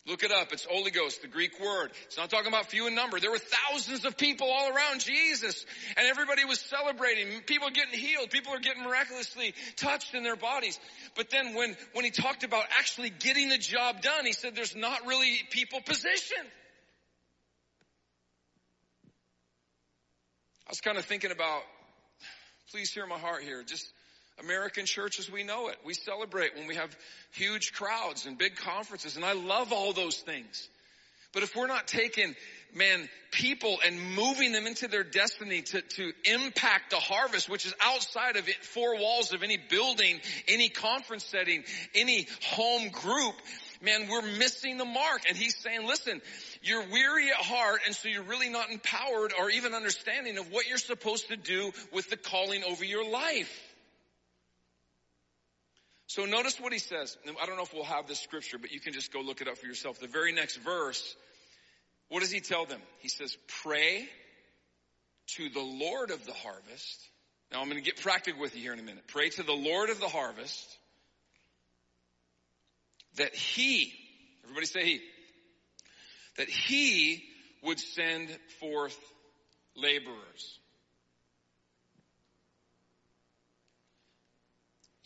Look 0.08 0.22
it 0.22 0.32
up. 0.32 0.52
It's 0.52 0.64
oligos, 0.64 1.20
the 1.20 1.28
Greek 1.28 1.60
word. 1.60 1.90
It's 2.06 2.16
not 2.16 2.30
talking 2.30 2.48
about 2.48 2.70
few 2.70 2.86
in 2.86 2.94
number. 2.94 3.20
There 3.20 3.30
were 3.30 3.38
thousands 3.38 4.06
of 4.06 4.16
people 4.16 4.50
all 4.50 4.74
around 4.74 5.00
Jesus 5.00 5.66
and 5.98 6.06
everybody 6.06 6.46
was 6.46 6.58
celebrating. 6.60 7.42
People 7.42 7.68
getting 7.68 7.98
healed. 7.98 8.30
People 8.30 8.54
are 8.54 8.58
getting 8.58 8.84
miraculously 8.84 9.52
touched 9.76 10.14
in 10.14 10.22
their 10.22 10.36
bodies. 10.36 10.80
But 11.14 11.28
then 11.28 11.54
when, 11.54 11.76
when 11.92 12.06
he 12.06 12.10
talked 12.10 12.42
about 12.42 12.64
actually 12.78 13.10
getting 13.10 13.50
the 13.50 13.58
job 13.58 14.00
done, 14.00 14.24
he 14.24 14.32
said 14.32 14.56
there's 14.56 14.74
not 14.74 15.06
really 15.06 15.40
people 15.50 15.80
positioned. 15.84 16.48
I 20.66 20.70
was 20.70 20.80
kind 20.80 20.96
of 20.96 21.04
thinking 21.04 21.32
about, 21.32 21.60
please 22.70 22.90
hear 22.90 23.06
my 23.06 23.18
heart 23.18 23.42
here. 23.42 23.62
Just 23.62 23.86
American 24.42 24.86
church 24.86 25.18
as 25.18 25.30
we 25.30 25.42
know 25.42 25.68
it. 25.68 25.76
We 25.84 25.94
celebrate 25.94 26.56
when 26.56 26.66
we 26.66 26.76
have 26.76 26.96
huge 27.32 27.72
crowds 27.72 28.26
and 28.26 28.38
big 28.38 28.56
conferences 28.56 29.16
and 29.16 29.24
I 29.24 29.32
love 29.32 29.72
all 29.72 29.92
those 29.92 30.18
things. 30.18 30.68
But 31.32 31.42
if 31.42 31.54
we're 31.54 31.66
not 31.66 31.86
taking, 31.86 32.34
man, 32.74 33.08
people 33.30 33.78
and 33.84 34.14
moving 34.14 34.52
them 34.52 34.66
into 34.66 34.88
their 34.88 35.04
destiny 35.04 35.62
to, 35.62 35.82
to 35.82 36.12
impact 36.24 36.90
the 36.90 36.96
harvest, 36.96 37.50
which 37.50 37.66
is 37.66 37.74
outside 37.80 38.36
of 38.36 38.48
it, 38.48 38.64
four 38.64 38.96
walls 38.98 39.32
of 39.34 39.42
any 39.42 39.58
building, 39.58 40.20
any 40.46 40.70
conference 40.70 41.24
setting, 41.24 41.64
any 41.94 42.26
home 42.42 42.88
group, 42.88 43.34
man, 43.82 44.08
we're 44.08 44.22
missing 44.22 44.78
the 44.78 44.86
mark. 44.86 45.22
And 45.28 45.36
he's 45.36 45.56
saying, 45.56 45.86
listen, 45.86 46.22
you're 46.62 46.88
weary 46.88 47.28
at 47.28 47.36
heart 47.36 47.80
and 47.84 47.94
so 47.94 48.08
you're 48.08 48.22
really 48.22 48.48
not 48.48 48.70
empowered 48.70 49.32
or 49.38 49.50
even 49.50 49.74
understanding 49.74 50.38
of 50.38 50.50
what 50.50 50.66
you're 50.66 50.78
supposed 50.78 51.28
to 51.28 51.36
do 51.36 51.72
with 51.92 52.08
the 52.08 52.16
calling 52.16 52.64
over 52.64 52.84
your 52.84 53.08
life. 53.08 53.67
So 56.08 56.24
notice 56.24 56.58
what 56.58 56.72
he 56.72 56.78
says. 56.78 57.18
I 57.40 57.44
don't 57.44 57.56
know 57.56 57.62
if 57.62 57.74
we'll 57.74 57.84
have 57.84 58.08
this 58.08 58.18
scripture, 58.18 58.56
but 58.58 58.72
you 58.72 58.80
can 58.80 58.94
just 58.94 59.12
go 59.12 59.20
look 59.20 59.42
it 59.42 59.46
up 59.46 59.58
for 59.58 59.66
yourself. 59.66 60.00
The 60.00 60.06
very 60.06 60.32
next 60.32 60.56
verse, 60.56 61.14
what 62.08 62.20
does 62.20 62.30
he 62.30 62.40
tell 62.40 62.64
them? 62.64 62.80
He 63.00 63.08
says, 63.08 63.36
pray 63.62 64.08
to 65.36 65.50
the 65.50 65.60
Lord 65.60 66.10
of 66.10 66.24
the 66.24 66.32
harvest. 66.32 67.08
Now 67.52 67.60
I'm 67.60 67.68
going 67.68 67.76
to 67.76 67.84
get 67.84 68.00
practical 68.00 68.40
with 68.40 68.56
you 68.56 68.62
here 68.62 68.72
in 68.72 68.78
a 68.78 68.82
minute. 68.82 69.04
Pray 69.06 69.28
to 69.28 69.42
the 69.42 69.52
Lord 69.52 69.90
of 69.90 70.00
the 70.00 70.08
harvest 70.08 70.78
that 73.16 73.34
he, 73.34 73.92
everybody 74.44 74.66
say 74.66 74.84
he, 74.84 75.00
that 76.38 76.48
he 76.48 77.22
would 77.62 77.78
send 77.78 78.30
forth 78.60 78.98
laborers. 79.76 80.58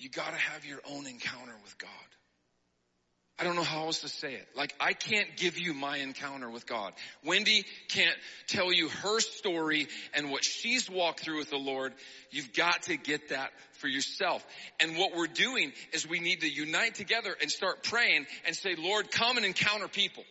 You 0.03 0.09
gotta 0.09 0.37
have 0.37 0.65
your 0.65 0.81
own 0.91 1.07
encounter 1.07 1.55
with 1.63 1.79
God. 1.79 1.91
I 3.39 3.45
don't 3.45 3.55
know 3.55 3.63
how 3.63 3.87
else 3.87 4.01
to 4.01 4.09
say 4.09 4.35
it. 4.35 4.49
Like, 4.57 4.75
I 4.81 4.95
can't 4.95 5.37
give 5.37 5.59
you 5.59 5.75
my 5.75 5.99
encounter 5.99 6.51
with 6.51 6.67
God. 6.67 6.93
Wendy 7.25 7.65
can't 7.89 8.17
tell 8.49 8.73
you 8.73 8.89
her 8.89 9.21
story 9.21 9.87
and 10.13 10.33
what 10.33 10.45
she's 10.45 10.91
walked 10.91 11.21
through 11.21 11.39
with 11.39 11.51
the 11.51 11.57
Lord. 11.57 11.93
You've 12.31 12.53
got 12.53 12.83
to 12.85 12.97
get 12.97 13.29
that 13.29 13.51
for 13.75 13.87
yourself. 13.87 14.45
And 14.81 14.97
what 14.97 15.17
we're 15.17 15.29
doing 15.29 15.73
is 15.93 16.07
we 16.07 16.19
need 16.19 16.41
to 16.41 16.49
unite 16.49 16.97
together 16.97 17.35
and 17.41 17.49
start 17.49 17.85
praying 17.85 18.27
and 18.45 18.57
say, 18.57 18.75
Lord, 18.77 19.11
come 19.13 19.37
and 19.37 19.47
encounter 19.47 19.87
people. 19.87 20.25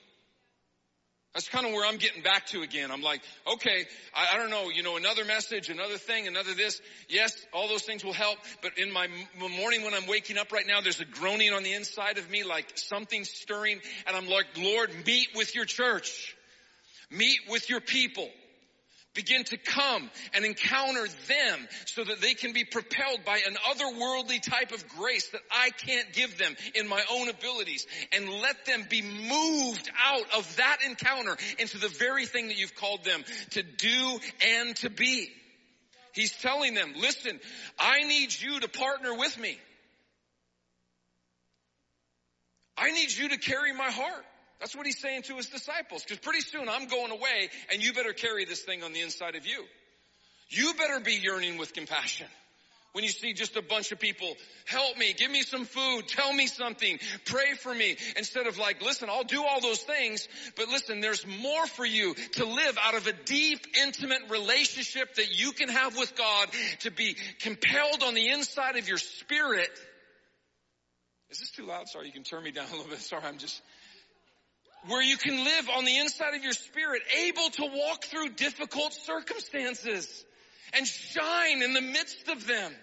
That's 1.33 1.47
kind 1.47 1.65
of 1.65 1.71
where 1.71 1.87
I'm 1.87 1.95
getting 1.97 2.23
back 2.23 2.47
to 2.47 2.61
again. 2.61 2.91
I'm 2.91 3.01
like, 3.01 3.21
okay, 3.53 3.85
I, 4.13 4.35
I, 4.35 4.37
don't 4.37 4.49
know, 4.49 4.69
you 4.69 4.83
know, 4.83 4.97
another 4.97 5.23
message, 5.23 5.69
another 5.69 5.97
thing, 5.97 6.27
another 6.27 6.53
this. 6.53 6.81
Yes, 7.07 7.31
all 7.53 7.69
those 7.69 7.83
things 7.83 8.03
will 8.03 8.11
help. 8.11 8.37
But 8.61 8.77
in 8.77 8.91
my 8.91 9.05
m- 9.05 9.51
morning 9.51 9.83
when 9.83 9.93
I'm 9.93 10.07
waking 10.07 10.37
up 10.37 10.51
right 10.51 10.67
now, 10.67 10.81
there's 10.81 10.99
a 10.99 11.05
groaning 11.05 11.53
on 11.53 11.63
the 11.63 11.71
inside 11.71 12.17
of 12.17 12.29
me, 12.29 12.43
like 12.43 12.77
something 12.77 13.23
stirring. 13.23 13.79
And 14.07 14.17
I'm 14.17 14.27
like, 14.27 14.45
Lord, 14.57 14.89
meet 15.05 15.29
with 15.33 15.55
your 15.55 15.63
church. 15.63 16.35
Meet 17.09 17.39
with 17.49 17.69
your 17.69 17.81
people 17.81 18.27
begin 19.13 19.43
to 19.43 19.57
come 19.57 20.09
and 20.33 20.45
encounter 20.45 21.05
them 21.27 21.67
so 21.85 22.03
that 22.03 22.21
they 22.21 22.33
can 22.33 22.53
be 22.53 22.63
propelled 22.63 23.25
by 23.25 23.39
an 23.45 23.55
otherworldly 23.69 24.41
type 24.41 24.71
of 24.71 24.87
grace 24.89 25.29
that 25.29 25.41
I 25.51 25.69
can't 25.71 26.13
give 26.13 26.37
them 26.37 26.55
in 26.75 26.87
my 26.87 27.03
own 27.11 27.29
abilities 27.29 27.85
and 28.13 28.29
let 28.29 28.65
them 28.65 28.85
be 28.89 29.01
moved 29.01 29.91
out 30.01 30.25
of 30.37 30.55
that 30.57 30.77
encounter 30.85 31.35
into 31.59 31.77
the 31.77 31.89
very 31.89 32.25
thing 32.25 32.47
that 32.47 32.57
you've 32.57 32.75
called 32.75 33.03
them 33.03 33.23
to 33.51 33.63
do 33.63 34.19
and 34.59 34.75
to 34.77 34.89
be. 34.89 35.29
He's 36.13 36.31
telling 36.31 36.73
them, 36.73 36.93
listen, 36.99 37.39
I 37.79 38.03
need 38.03 38.33
you 38.39 38.59
to 38.59 38.67
partner 38.67 39.15
with 39.15 39.37
me. 39.39 39.57
I 42.77 42.91
need 42.91 43.11
you 43.11 43.29
to 43.29 43.37
carry 43.37 43.73
my 43.73 43.91
heart. 43.91 44.25
That's 44.61 44.75
what 44.75 44.85
he's 44.85 44.99
saying 44.99 45.23
to 45.23 45.35
his 45.35 45.47
disciples. 45.47 46.05
Cause 46.07 46.19
pretty 46.19 46.41
soon 46.41 46.69
I'm 46.69 46.87
going 46.87 47.11
away 47.11 47.49
and 47.73 47.83
you 47.83 47.93
better 47.93 48.13
carry 48.13 48.45
this 48.45 48.61
thing 48.61 48.83
on 48.83 48.93
the 48.93 49.01
inside 49.01 49.35
of 49.35 49.45
you. 49.45 49.65
You 50.49 50.73
better 50.75 50.99
be 50.99 51.13
yearning 51.13 51.57
with 51.57 51.73
compassion. 51.73 52.27
When 52.93 53.05
you 53.05 53.09
see 53.09 53.31
just 53.33 53.55
a 53.55 53.61
bunch 53.61 53.93
of 53.93 53.99
people, 53.99 54.35
help 54.65 54.97
me, 54.97 55.13
give 55.13 55.31
me 55.31 55.43
some 55.43 55.63
food, 55.63 56.09
tell 56.09 56.31
me 56.31 56.45
something, 56.45 56.99
pray 57.25 57.53
for 57.53 57.73
me. 57.73 57.95
Instead 58.17 58.47
of 58.47 58.57
like, 58.57 58.81
listen, 58.83 59.09
I'll 59.09 59.23
do 59.23 59.43
all 59.45 59.61
those 59.61 59.79
things, 59.79 60.27
but 60.57 60.67
listen, 60.67 60.99
there's 60.99 61.25
more 61.25 61.65
for 61.67 61.85
you 61.85 62.13
to 62.33 62.45
live 62.45 62.77
out 62.83 62.95
of 62.95 63.07
a 63.07 63.13
deep, 63.13 63.65
intimate 63.81 64.23
relationship 64.29 65.15
that 65.15 65.39
you 65.39 65.53
can 65.53 65.69
have 65.69 65.97
with 65.97 66.15
God 66.17 66.49
to 66.81 66.91
be 66.91 67.15
compelled 67.39 68.03
on 68.03 68.13
the 68.13 68.27
inside 68.27 68.75
of 68.75 68.89
your 68.89 68.97
spirit. 68.97 69.69
Is 71.29 71.39
this 71.39 71.51
too 71.51 71.65
loud? 71.65 71.87
Sorry, 71.87 72.07
you 72.07 72.13
can 72.13 72.23
turn 72.23 72.43
me 72.43 72.51
down 72.51 72.67
a 72.67 72.75
little 72.75 72.91
bit. 72.91 72.99
Sorry, 72.99 73.23
I'm 73.23 73.37
just, 73.37 73.61
where 74.87 75.01
you 75.01 75.17
can 75.17 75.43
live 75.43 75.69
on 75.69 75.85
the 75.85 75.97
inside 75.97 76.33
of 76.35 76.43
your 76.43 76.53
spirit, 76.53 77.01
able 77.25 77.49
to 77.49 77.65
walk 77.65 78.05
through 78.05 78.29
difficult 78.29 78.93
circumstances 78.93 80.25
and 80.73 80.87
shine 80.87 81.61
in 81.61 81.73
the 81.73 81.81
midst 81.81 82.29
of 82.29 82.47
them. 82.47 82.73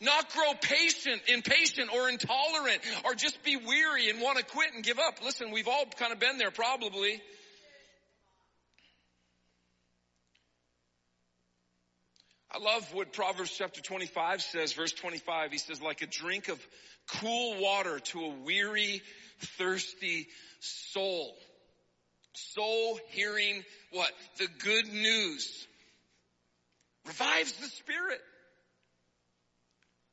Not 0.00 0.32
grow 0.32 0.52
patient, 0.60 1.22
impatient 1.28 1.90
or 1.94 2.08
intolerant 2.08 2.80
or 3.04 3.14
just 3.14 3.42
be 3.42 3.56
weary 3.56 4.10
and 4.10 4.20
want 4.20 4.38
to 4.38 4.44
quit 4.44 4.74
and 4.74 4.82
give 4.82 4.98
up. 4.98 5.22
Listen, 5.22 5.50
we've 5.50 5.68
all 5.68 5.84
kind 5.98 6.12
of 6.12 6.18
been 6.18 6.36
there 6.38 6.50
probably. 6.50 7.22
I 12.54 12.58
love 12.62 12.94
what 12.94 13.12
Proverbs 13.12 13.52
chapter 13.56 13.80
25 13.80 14.40
says, 14.40 14.74
verse 14.74 14.92
25. 14.92 15.50
He 15.50 15.58
says, 15.58 15.82
like 15.82 16.02
a 16.02 16.06
drink 16.06 16.48
of 16.48 16.64
cool 17.20 17.60
water 17.60 17.98
to 17.98 18.20
a 18.20 18.34
weary, 18.44 19.02
thirsty 19.58 20.28
soul. 20.60 21.34
Soul 22.32 22.98
hearing 23.08 23.64
what? 23.90 24.10
The 24.38 24.46
good 24.60 24.86
news 24.86 25.66
revives 27.06 27.52
the 27.54 27.66
spirit. 27.66 28.20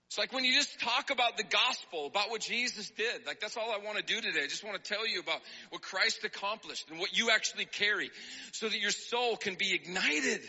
It's 0.07 0.17
like 0.17 0.33
when 0.33 0.43
you 0.43 0.53
just 0.53 0.79
talk 0.81 1.09
about 1.09 1.37
the 1.37 1.43
gospel, 1.43 2.07
about 2.07 2.31
what 2.31 2.41
Jesus 2.41 2.89
did. 2.89 3.25
Like 3.27 3.39
that's 3.39 3.55
all 3.55 3.71
I 3.71 3.85
want 3.85 3.97
to 3.97 4.03
do 4.03 4.19
today. 4.19 4.43
I 4.43 4.47
just 4.47 4.63
want 4.63 4.83
to 4.83 4.93
tell 4.93 5.07
you 5.07 5.19
about 5.19 5.39
what 5.69 5.81
Christ 5.83 6.23
accomplished 6.23 6.89
and 6.89 6.99
what 6.99 7.15
you 7.15 7.29
actually 7.29 7.65
carry 7.65 8.09
so 8.51 8.67
that 8.67 8.79
your 8.79 8.91
soul 8.91 9.37
can 9.37 9.55
be 9.55 9.73
ignited. 9.73 10.41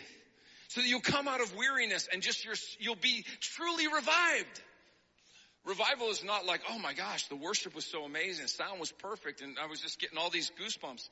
So 0.73 0.81
that 0.81 0.87
you'll 0.87 1.01
come 1.01 1.27
out 1.27 1.39
of 1.39 1.55
weariness 1.55 2.09
and 2.11 2.23
just 2.23 2.47
you'll 2.79 2.95
be 2.95 3.23
truly 3.39 3.85
revived. 3.85 4.61
Revival 5.65 6.09
is 6.09 6.23
not 6.23 6.47
like, 6.47 6.61
oh 6.67 6.79
my 6.79 6.93
gosh, 6.93 7.27
the 7.27 7.35
worship 7.35 7.75
was 7.75 7.85
so 7.85 8.05
amazing, 8.05 8.47
sound 8.47 8.79
was 8.79 8.91
perfect, 8.91 9.41
and 9.41 9.57
I 9.61 9.67
was 9.67 9.81
just 9.81 9.99
getting 9.99 10.17
all 10.17 10.31
these 10.31 10.51
goosebumps. 10.59 11.07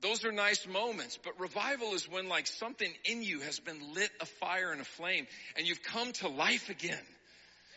Those 0.00 0.24
are 0.24 0.32
nice 0.32 0.66
moments, 0.66 1.18
but 1.22 1.38
revival 1.38 1.92
is 1.92 2.08
when 2.08 2.30
like 2.30 2.46
something 2.46 2.90
in 3.04 3.22
you 3.22 3.40
has 3.40 3.60
been 3.60 3.92
lit 3.92 4.10
a 4.22 4.26
fire 4.26 4.72
and 4.72 4.80
a 4.80 4.84
flame 4.84 5.26
and 5.56 5.66
you've 5.66 5.82
come 5.82 6.12
to 6.12 6.28
life 6.28 6.70
again. 6.70 7.04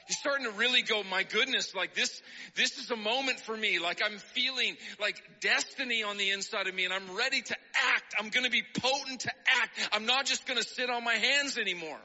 You're 0.10 0.18
starting 0.18 0.46
to 0.46 0.52
really 0.52 0.82
go, 0.82 1.02
my 1.04 1.24
goodness, 1.24 1.74
like 1.74 1.96
this, 1.96 2.22
this 2.56 2.78
is 2.78 2.92
a 2.92 2.96
moment 2.96 3.40
for 3.40 3.56
me. 3.56 3.80
Like 3.80 4.02
I'm 4.04 4.18
feeling 4.18 4.76
like 5.00 5.22
destiny 5.40 6.04
on 6.04 6.18
the 6.18 6.32
inside 6.32 6.68
of 6.68 6.76
me 6.76 6.84
and 6.84 6.94
I'm 6.94 7.16
ready 7.16 7.42
to 7.42 7.56
act. 7.94 8.16
I'm 8.20 8.30
going 8.30 8.44
to 8.44 8.52
be 8.52 8.64
potent 8.80 9.22
to 9.22 9.32
act. 9.62 9.90
I'm 9.94 10.06
not 10.06 10.26
just 10.26 10.46
going 10.46 10.62
to 10.62 10.68
sit 10.68 10.90
on 10.90 11.04
my 11.04 11.14
hands 11.14 11.58
anymore. 11.58 12.00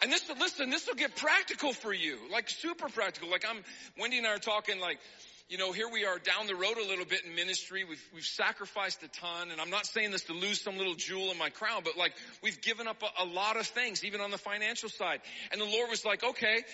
And 0.00 0.12
this, 0.12 0.22
listen, 0.38 0.70
this 0.70 0.86
will 0.86 0.94
get 0.94 1.16
practical 1.16 1.72
for 1.72 1.92
you, 1.92 2.18
like 2.30 2.48
super 2.48 2.88
practical. 2.88 3.28
Like 3.30 3.44
I'm, 3.48 3.64
Wendy 3.98 4.18
and 4.18 4.26
I 4.26 4.34
are 4.34 4.38
talking 4.38 4.78
like, 4.78 4.98
you 5.48 5.56
know, 5.56 5.72
here 5.72 5.88
we 5.88 6.04
are 6.04 6.18
down 6.18 6.46
the 6.46 6.54
road 6.54 6.76
a 6.76 6.86
little 6.86 7.06
bit 7.06 7.24
in 7.24 7.34
ministry. 7.34 7.84
We've, 7.84 8.02
we've 8.14 8.24
sacrificed 8.24 9.02
a 9.02 9.08
ton 9.08 9.50
and 9.50 9.60
I'm 9.60 9.70
not 9.70 9.86
saying 9.86 10.10
this 10.10 10.24
to 10.24 10.34
lose 10.34 10.60
some 10.60 10.76
little 10.76 10.94
jewel 10.94 11.30
in 11.30 11.38
my 11.38 11.48
crown, 11.48 11.82
but 11.84 11.96
like 11.96 12.12
we've 12.42 12.60
given 12.60 12.86
up 12.86 13.02
a, 13.02 13.24
a 13.24 13.26
lot 13.26 13.56
of 13.56 13.66
things, 13.66 14.04
even 14.04 14.20
on 14.20 14.30
the 14.30 14.38
financial 14.38 14.90
side. 14.90 15.20
And 15.50 15.60
the 15.60 15.64
Lord 15.64 15.88
was 15.88 16.04
like, 16.04 16.22
okay, 16.22 16.64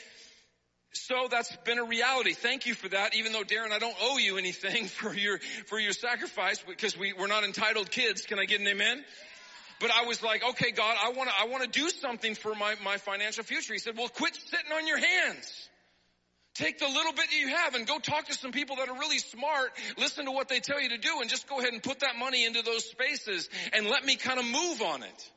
so 0.93 1.29
that's 1.31 1.55
been 1.65 1.79
a 1.79 1.85
reality. 1.85 2.33
Thank 2.33 2.67
you 2.67 2.75
for 2.75 2.89
that. 2.89 3.15
Even 3.15 3.33
though 3.33 3.43
Darren, 3.43 3.71
I 3.71 3.79
don't 3.79 3.97
owe 4.01 4.19
you 4.19 4.39
anything 4.39 4.87
for 4.89 5.15
your, 5.15 5.39
for 5.67 5.79
your 5.79 5.93
sacrifice 5.93 6.63
because 6.67 6.99
we, 6.99 7.13
we're 7.13 7.29
not 7.29 7.45
entitled 7.45 7.93
kids. 7.93 8.23
Can 8.23 8.41
I 8.41 8.45
get 8.45 8.61
an 8.61 8.67
amen? 8.67 9.05
But 9.81 9.93
I 9.93 10.05
was 10.05 10.23
like, 10.23 10.43
okay, 10.51 10.73
God, 10.73 10.97
I 11.01 11.11
want 11.11 11.29
to, 11.29 11.35
I 11.41 11.47
want 11.47 11.63
to 11.65 11.81
do 11.81 11.91
something 11.91 12.35
for 12.35 12.55
my, 12.55 12.75
my 12.83 12.97
financial 12.97 13.45
future. 13.45 13.73
He 13.73 13.79
said, 13.79 13.97
well, 13.97 14.09
quit 14.09 14.35
sitting 14.35 14.73
on 14.73 14.87
your 14.87 14.99
hands. 14.99 15.69
Take 16.55 16.79
the 16.79 16.87
little 16.87 17.13
bit 17.13 17.27
you 17.37 17.49
have 17.49 17.75
and 17.75 17.85
go 17.85 17.99
talk 17.99 18.27
to 18.27 18.35
some 18.35 18.53
people 18.53 18.77
that 18.77 18.89
are 18.89 18.95
really 18.95 19.19
smart. 19.19 19.73
Listen 19.99 20.27
to 20.27 20.31
what 20.31 20.49
they 20.49 20.61
tell 20.61 20.81
you 20.81 20.91
to 20.91 20.99
do 20.99 21.21
and 21.21 21.29
just 21.29 21.49
go 21.49 21.59
ahead 21.59 21.73
and 21.73 21.83
put 21.83 22.01
that 22.01 22.17
money 22.17 22.45
into 22.45 22.63
those 22.63 22.85
spaces 22.85 23.49
and 23.73 23.87
let 23.87 24.05
me 24.05 24.15
kind 24.15 24.39
of 24.39 24.47
move 24.47 24.81
on 24.81 25.03
it. 25.03 25.31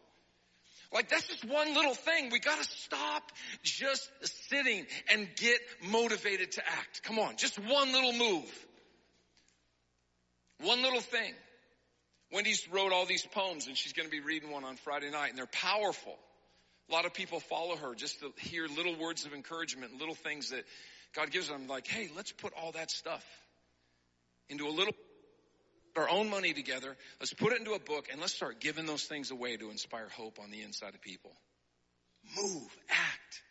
Like 0.93 1.09
that's 1.09 1.27
just 1.27 1.43
one 1.43 1.73
little 1.73 1.95
thing. 1.95 2.29
We 2.31 2.39
gotta 2.39 2.63
stop 2.63 3.31
just 3.63 4.09
sitting 4.49 4.85
and 5.11 5.27
get 5.35 5.59
motivated 5.89 6.51
to 6.53 6.61
act. 6.65 7.01
Come 7.03 7.17
on, 7.17 7.35
just 7.35 7.57
one 7.57 7.91
little 7.91 8.13
move. 8.13 8.67
One 10.61 10.83
little 10.83 11.01
thing. 11.01 11.33
Wendy's 12.31 12.67
wrote 12.71 12.93
all 12.93 13.05
these 13.05 13.25
poems 13.25 13.67
and 13.67 13.75
she's 13.75 13.93
gonna 13.93 14.09
be 14.09 14.19
reading 14.19 14.51
one 14.51 14.63
on 14.63 14.75
Friday 14.77 15.09
night 15.09 15.29
and 15.29 15.37
they're 15.37 15.47
powerful. 15.47 16.15
A 16.89 16.93
lot 16.93 17.05
of 17.05 17.13
people 17.13 17.39
follow 17.39 17.75
her 17.75 17.95
just 17.95 18.19
to 18.21 18.31
hear 18.37 18.67
little 18.67 18.95
words 18.95 19.25
of 19.25 19.33
encouragement, 19.33 19.99
little 19.99 20.15
things 20.15 20.51
that 20.51 20.63
God 21.15 21.31
gives 21.31 21.47
them 21.47 21.67
like, 21.67 21.87
hey, 21.87 22.09
let's 22.15 22.31
put 22.31 22.53
all 22.53 22.71
that 22.73 22.91
stuff 22.91 23.25
into 24.49 24.67
a 24.67 24.69
little 24.71 24.93
our 25.97 26.09
own 26.09 26.29
money 26.29 26.53
together. 26.53 26.95
Let's 27.19 27.33
put 27.33 27.53
it 27.53 27.59
into 27.59 27.71
a 27.71 27.79
book 27.79 28.07
and 28.11 28.21
let's 28.21 28.33
start 28.33 28.59
giving 28.59 28.85
those 28.85 29.03
things 29.05 29.31
away 29.31 29.57
to 29.57 29.71
inspire 29.71 30.07
hope 30.15 30.37
on 30.39 30.51
the 30.51 30.61
inside 30.61 30.93
of 30.93 31.01
people. 31.01 31.31
Move, 32.35 32.77
act. 32.89 33.41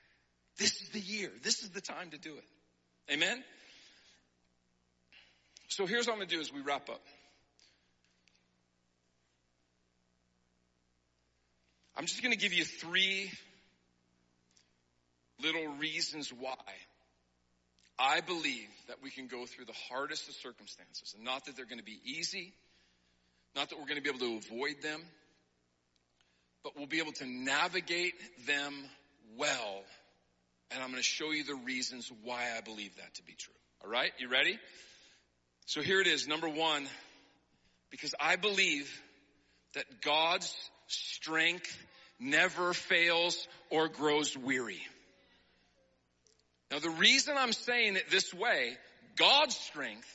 This 0.58 0.80
is 0.80 0.88
the 0.90 1.00
year. 1.00 1.30
This 1.42 1.62
is 1.62 1.70
the 1.70 1.80
time 1.80 2.10
to 2.10 2.18
do 2.18 2.34
it. 2.34 3.12
Amen? 3.12 3.42
So 5.68 5.86
here's 5.86 6.06
what 6.06 6.14
I'm 6.14 6.18
going 6.18 6.28
to 6.28 6.34
do 6.36 6.40
as 6.40 6.52
we 6.52 6.60
wrap 6.60 6.88
up. 6.88 7.02
I'm 11.96 12.06
just 12.06 12.22
going 12.22 12.32
to 12.32 12.38
give 12.38 12.52
you 12.52 12.64
three 12.64 13.30
little 15.42 15.66
reasons 15.78 16.32
why 16.32 16.54
I 17.98 18.20
believe 18.20 18.68
that 18.88 19.02
we 19.02 19.10
can 19.10 19.26
go 19.26 19.46
through 19.46 19.64
the 19.64 19.76
hardest 19.88 20.28
of 20.28 20.34
circumstances 20.34 21.14
and 21.16 21.24
not 21.24 21.46
that 21.46 21.56
they're 21.56 21.66
going 21.66 21.78
to 21.78 21.84
be 21.84 22.00
easy, 22.04 22.52
not 23.54 23.70
that 23.70 23.78
we're 23.78 23.86
going 23.86 23.96
to 23.96 24.02
be 24.02 24.10
able 24.10 24.20
to 24.20 24.36
avoid 24.36 24.82
them, 24.82 25.00
but 26.62 26.76
we'll 26.76 26.86
be 26.86 26.98
able 26.98 27.12
to 27.12 27.26
navigate 27.26 28.14
them 28.46 28.74
well. 29.38 29.82
And 30.70 30.82
I'm 30.82 30.90
going 30.90 31.02
to 31.02 31.08
show 31.08 31.30
you 31.30 31.44
the 31.44 31.54
reasons 31.54 32.10
why 32.22 32.48
I 32.56 32.60
believe 32.60 32.94
that 32.96 33.14
to 33.14 33.22
be 33.22 33.34
true. 33.34 33.54
All 33.84 33.90
right? 33.90 34.10
You 34.18 34.28
ready? 34.28 34.58
So 35.66 35.80
here 35.80 36.00
it 36.00 36.06
is. 36.06 36.28
Number 36.28 36.48
one, 36.48 36.86
because 37.90 38.14
I 38.20 38.36
believe 38.36 38.90
that 39.74 39.84
God's 40.02 40.52
strength 40.86 41.76
never 42.18 42.72
fails 42.72 43.46
or 43.70 43.88
grows 43.88 44.36
weary. 44.36 44.80
Now 46.70 46.78
the 46.78 46.90
reason 46.90 47.36
I'm 47.36 47.52
saying 47.52 47.96
it 47.96 48.10
this 48.10 48.34
way, 48.34 48.76
God's 49.16 49.56
strength, 49.56 50.08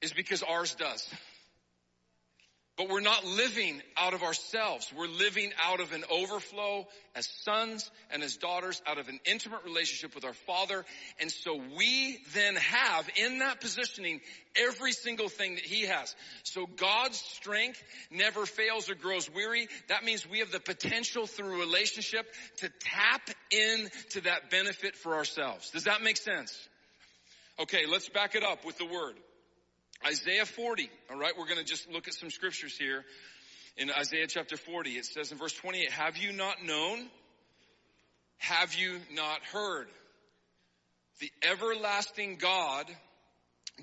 is 0.00 0.12
because 0.12 0.42
ours 0.42 0.74
does. 0.74 1.08
But 2.76 2.88
we're 2.88 3.00
not 3.00 3.24
living 3.24 3.80
out 3.96 4.14
of 4.14 4.24
ourselves. 4.24 4.92
We're 4.96 5.06
living 5.06 5.52
out 5.62 5.78
of 5.78 5.92
an 5.92 6.02
overflow 6.10 6.88
as 7.14 7.28
sons 7.42 7.88
and 8.10 8.20
as 8.20 8.36
daughters 8.36 8.82
out 8.84 8.98
of 8.98 9.06
an 9.08 9.20
intimate 9.24 9.62
relationship 9.64 10.12
with 10.12 10.24
our 10.24 10.32
Father. 10.32 10.84
And 11.20 11.30
so 11.30 11.60
we 11.78 12.18
then 12.34 12.56
have 12.56 13.08
in 13.16 13.38
that 13.38 13.60
positioning 13.60 14.20
every 14.56 14.90
single 14.90 15.28
thing 15.28 15.54
that 15.54 15.64
He 15.64 15.82
has. 15.82 16.16
So 16.42 16.66
God's 16.66 17.18
strength 17.18 17.80
never 18.10 18.44
fails 18.44 18.90
or 18.90 18.96
grows 18.96 19.30
weary. 19.32 19.68
That 19.86 20.02
means 20.02 20.28
we 20.28 20.40
have 20.40 20.50
the 20.50 20.58
potential 20.58 21.28
through 21.28 21.60
relationship 21.60 22.26
to 22.56 22.70
tap 22.80 23.30
into 23.52 24.22
that 24.22 24.50
benefit 24.50 24.96
for 24.96 25.14
ourselves. 25.14 25.70
Does 25.70 25.84
that 25.84 26.02
make 26.02 26.16
sense? 26.16 26.58
Okay, 27.60 27.86
let's 27.86 28.08
back 28.08 28.34
it 28.34 28.42
up 28.42 28.64
with 28.64 28.78
the 28.78 28.86
word. 28.86 29.14
Isaiah 30.06 30.46
40. 30.46 30.90
All 31.10 31.18
right. 31.18 31.32
We're 31.38 31.46
going 31.46 31.58
to 31.58 31.64
just 31.64 31.90
look 31.90 32.08
at 32.08 32.14
some 32.14 32.30
scriptures 32.30 32.76
here 32.76 33.04
in 33.76 33.90
Isaiah 33.90 34.26
chapter 34.28 34.56
40. 34.56 34.90
It 34.90 35.04
says 35.06 35.32
in 35.32 35.38
verse 35.38 35.54
28, 35.54 35.90
have 35.90 36.16
you 36.16 36.32
not 36.32 36.64
known? 36.64 37.08
Have 38.38 38.74
you 38.74 38.98
not 39.14 39.42
heard? 39.52 39.86
The 41.20 41.30
everlasting 41.42 42.36
God, 42.36 42.86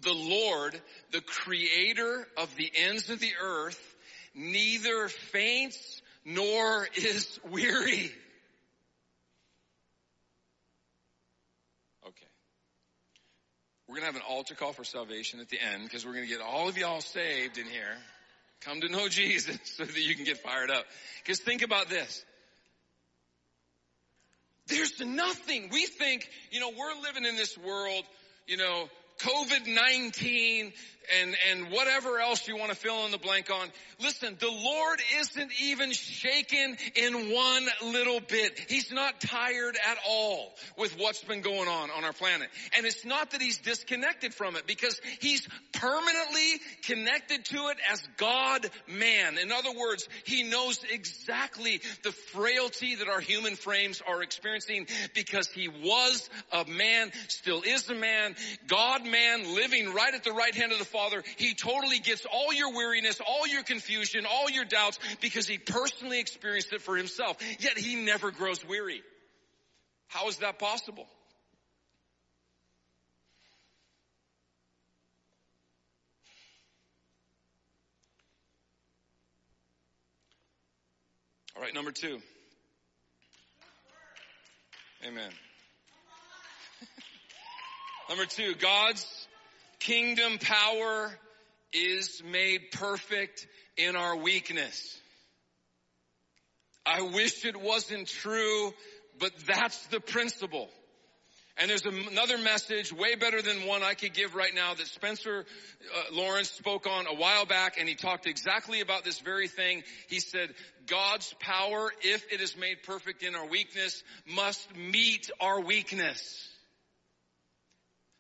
the 0.02 0.14
Lord, 0.14 0.80
the 1.12 1.22
creator 1.22 2.28
of 2.38 2.56
the 2.56 2.72
ends 2.76 3.10
of 3.10 3.20
the 3.20 3.34
earth, 3.42 3.96
neither 4.36 5.08
faints 5.08 6.02
nor 6.26 6.88
is 6.96 7.40
weary. 7.50 8.12
We're 13.92 14.00
going 14.00 14.14
to 14.14 14.20
have 14.20 14.26
an 14.26 14.34
altar 14.34 14.56
call 14.56 14.72
for 14.72 14.86
salvation 14.86 15.42
at 15.42 15.50
the 15.50 15.58
end 15.60 15.84
because 15.84 16.06
we're 16.06 16.14
going 16.14 16.24
to 16.24 16.32
get 16.32 16.40
all 16.40 16.70
of 16.70 16.78
y'all 16.78 17.02
saved 17.02 17.58
in 17.58 17.66
here. 17.66 17.98
Come 18.62 18.80
to 18.80 18.88
know 18.88 19.10
Jesus 19.10 19.58
so 19.66 19.84
that 19.84 20.02
you 20.02 20.16
can 20.16 20.24
get 20.24 20.38
fired 20.38 20.72
up. 20.72 20.86
Because 21.22 21.42
think 21.42 21.62
about 21.62 21.90
this. 21.90 22.24
There's 24.68 24.98
nothing. 25.02 25.68
We 25.74 25.88
think, 25.88 26.30
you 26.52 26.62
know, 26.62 26.70
we're 26.70 27.02
living 27.02 27.26
in 27.26 27.36
this 27.36 27.58
world, 27.58 28.06
you 28.48 28.56
know, 28.56 28.88
COVID-19 29.20 30.72
and, 31.22 31.36
and 31.50 31.72
whatever 31.72 32.20
else 32.20 32.48
you 32.48 32.58
want 32.58 32.72
to 32.72 32.78
fill 32.78 33.06
in 33.06 33.12
the 33.12 33.18
blank 33.18 33.50
on. 33.50 33.68
Listen, 34.02 34.38
the 34.40 34.52
Lord 34.52 35.00
isn't 35.20 35.52
even 35.62 35.92
shaken 35.92 36.78
in 36.96 37.32
one 37.32 37.68
little 37.84 38.20
bit. 38.20 38.60
He's 38.68 38.92
not 38.92 39.20
tired 39.22 39.78
at 39.88 39.98
all 40.08 40.54
with 40.78 40.98
what's 40.98 41.24
been 41.24 41.42
going 41.42 41.68
on 41.68 41.90
on 41.92 42.04
our 42.04 42.14
planet. 42.14 42.50
And 42.76 42.86
it's 42.86 43.06
not 43.06 43.32
that 43.32 43.42
he's 43.42 43.58
disconnected 43.60 44.34
from 44.34 44.56
it 44.56 44.66
because 44.68 45.00
he's 45.20 45.48
permanently 45.74 46.60
connected 46.84 47.46
to 47.46 47.70
it 47.70 47.78
as 47.92 48.02
God 48.18 48.70
man. 48.88 49.38
In 49.38 49.52
other 49.52 49.72
words, 49.78 50.08
he 50.26 50.44
knows 50.44 50.80
exactly 50.92 51.82
the 52.04 52.12
frailty 52.12 52.96
that 52.96 53.08
our 53.08 53.20
human 53.20 53.56
frames 53.56 54.02
are 54.08 54.22
experiencing 54.22 54.88
because 55.14 55.48
he 55.50 55.68
was 55.68 56.30
a 56.52 56.66
man, 56.66 57.12
still 57.28 57.62
is 57.62 57.90
a 57.90 57.96
man, 57.96 58.36
God 58.68 59.06
man 59.06 59.56
living 59.56 59.94
right 59.94 60.14
at 60.14 60.24
the 60.24 60.32
right 60.32 60.54
hand 60.54 60.72
of 60.72 60.80
the 60.80 60.86
Father, 60.92 61.24
He 61.38 61.54
totally 61.54 62.00
gets 62.00 62.26
all 62.32 62.54
your 62.54 62.74
weariness, 62.74 63.20
all 63.26 63.48
your 63.48 63.64
confusion, 63.64 64.26
all 64.26 64.50
your 64.50 64.66
doubts 64.66 65.00
because 65.22 65.48
He 65.48 65.58
personally 65.58 66.20
experienced 66.20 66.74
it 66.74 66.82
for 66.82 66.96
Himself. 66.96 67.38
Yet 67.60 67.78
He 67.78 67.96
never 67.96 68.32
grows 68.32 68.66
weary. 68.68 69.02
How 70.08 70.28
is 70.28 70.38
that 70.38 70.60
possible? 70.60 71.08
All 81.56 81.62
right, 81.62 81.76
number 81.76 81.92
two. 81.92 82.20
Amen. 85.08 85.30
number 88.10 88.26
two, 88.26 88.56
God's 88.56 89.28
kingdom 89.82 90.38
power 90.40 91.12
is 91.74 92.22
made 92.24 92.72
perfect 92.72 93.48
in 93.78 93.96
our 93.96 94.16
weakness. 94.16 95.00
I 96.86 97.02
wish 97.02 97.46
it 97.46 97.60
wasn't 97.60 98.08
true, 98.08 98.74
but 99.20 99.32
that's 99.48 99.86
the 99.88 100.00
principle. 100.00 100.70
And 101.58 101.70
there's 101.70 101.86
another 101.86 102.38
message 102.38 102.94
way 102.94 103.16
better 103.16 103.42
than 103.42 103.68
one 103.68 103.84
I 103.84 103.94
could 103.94 104.14
give 104.14 104.36
right 104.36 104.54
now 104.56 104.74
that 104.74 104.88
Spencer 104.88 105.46
uh, 105.96 106.16
Lawrence 106.16 106.50
spoke 106.50 106.88
on 106.88 107.08
a 107.08 107.14
while 107.14 107.46
back 107.46 107.76
and 107.78 107.88
he 107.88 107.96
talked 107.96 108.26
exactly 108.26 108.82
about 108.82 109.04
this 109.04 109.20
very 109.20 109.48
thing. 109.48 109.84
He 110.08 110.20
said, 110.20 110.50
God's 110.88 111.34
power, 111.40 111.92
if 112.02 112.26
it 112.32 112.42
is 112.42 112.58
made 112.58 112.84
perfect 112.84 113.22
in 113.22 113.36
our 113.36 113.48
weakness, 113.48 114.02
must 114.26 114.76
meet 114.76 115.30
our 115.40 115.60
weakness. 115.60 116.51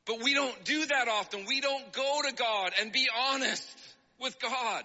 But 0.05 0.23
we 0.23 0.33
don't 0.33 0.63
do 0.63 0.85
that 0.85 1.07
often. 1.07 1.45
We 1.47 1.61
don't 1.61 1.91
go 1.93 2.21
to 2.27 2.33
God 2.33 2.71
and 2.79 2.91
be 2.91 3.07
honest 3.31 3.67
with 4.19 4.39
God. 4.39 4.83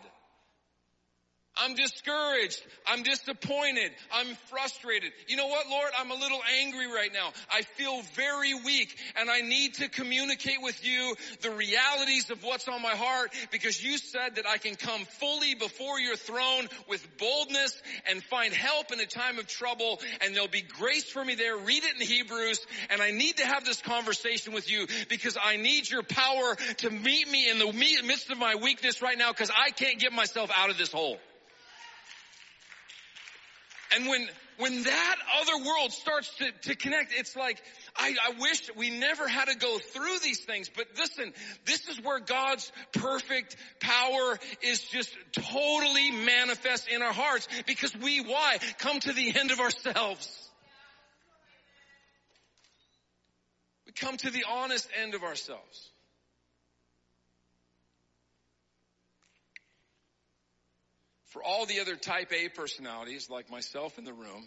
I'm 1.59 1.75
discouraged. 1.75 2.63
I'm 2.87 3.03
disappointed. 3.03 3.91
I'm 4.13 4.35
frustrated. 4.51 5.13
You 5.27 5.37
know 5.37 5.47
what, 5.47 5.67
Lord? 5.69 5.91
I'm 5.99 6.11
a 6.11 6.15
little 6.15 6.41
angry 6.61 6.87
right 6.87 7.11
now. 7.13 7.33
I 7.53 7.63
feel 7.63 8.03
very 8.15 8.53
weak 8.55 8.97
and 9.19 9.31
I 9.31 9.41
need 9.41 9.75
to 9.75 9.89
communicate 9.89 10.59
with 10.61 10.85
you 10.85 11.15
the 11.41 11.51
realities 11.51 12.31
of 12.31 12.43
what's 12.45 12.69
on 12.69 12.83
my 12.83 12.95
heart 12.95 13.33
because 13.51 13.83
you 13.83 13.97
said 13.97 14.37
that 14.37 14.47
I 14.47 14.59
can 14.59 14.75
come 14.75 15.05
fully 15.19 15.55
before 15.55 15.99
your 15.99 16.17
throne 16.17 16.69
with 16.89 17.07
boldness 17.19 17.81
and 18.11 18.23
find 18.25 18.53
help 18.53 18.93
in 18.93 19.01
a 19.01 19.07
time 19.07 19.39
of 19.39 19.47
trouble 19.47 20.01
and 20.21 20.35
there'll 20.35 20.49
be 20.49 20.63
grace 20.63 21.05
for 21.05 21.25
me 21.25 21.37
there. 21.37 21.57
Read 21.57 21.85
it 21.85 21.95
in 21.95 22.07
Hebrews 22.07 22.67
and 22.91 23.01
I 23.01 23.13
need 23.13 23.39
to 23.39 23.47
have 23.47 23.65
this 23.65 23.81
conversation 23.81 24.53
with 24.53 24.71
you 24.71 24.87
because 25.09 25.39
I 25.43 25.57
need 25.57 25.89
your 25.89 26.03
power 26.03 26.57
to 26.79 26.91
meet 26.91 27.31
me 27.31 27.49
in 27.51 27.59
the 27.59 27.73
midst 28.05 28.31
of 28.31 28.39
my 28.39 28.57
weakness 28.57 29.01
right 29.01 29.17
now 29.17 29.33
because 29.33 29.51
I 29.51 29.71
can't 29.71 29.99
get 29.99 30.13
myself 30.13 30.51
out 30.55 30.69
of 30.71 30.77
this 30.77 30.93
hole. 30.93 31.19
And 33.95 34.07
when, 34.07 34.29
when 34.59 34.83
that 34.83 35.17
other 35.41 35.65
world 35.65 35.93
starts 35.93 36.35
to, 36.37 36.51
to 36.69 36.77
connect, 36.77 37.13
it's 37.15 37.37
like, 37.37 37.63
I, 37.97 38.15
I 38.29 38.41
wish 38.41 38.71
we 38.77 38.91
never 38.91 39.29
had 39.29 39.49
to 39.49 39.57
go 39.57 39.79
through 39.79 40.19
these 40.23 40.41
things, 40.41 40.71
but 40.75 40.87
listen, 40.99 41.33
this 41.65 41.89
is 41.89 42.01
where 42.03 42.21
God's 42.21 42.71
perfect 42.93 43.57
power 43.81 44.39
is 44.63 44.81
just 44.81 45.11
totally 45.33 46.11
manifest 46.11 46.89
in 46.89 47.03
our 47.03 47.13
hearts 47.13 47.49
because 47.67 47.95
we, 47.97 48.21
why? 48.21 48.59
Come 48.79 49.01
to 49.01 49.13
the 49.13 49.39
end 49.39 49.51
of 49.51 49.61
ourselves. 49.61 50.51
We 53.87 53.93
come 53.93 54.17
to 54.19 54.31
the 54.31 54.45
honest 54.49 54.89
end 55.01 55.15
of 55.15 55.23
ourselves. 55.23 55.91
For 61.37 61.45
all 61.45 61.67
the 61.67 61.81
other 61.81 61.97
type 61.97 62.33
A 62.33 62.49
personalities 62.49 63.29
like 63.29 63.51
myself 63.51 63.99
in 63.99 64.05
the 64.05 64.13
room, 64.15 64.47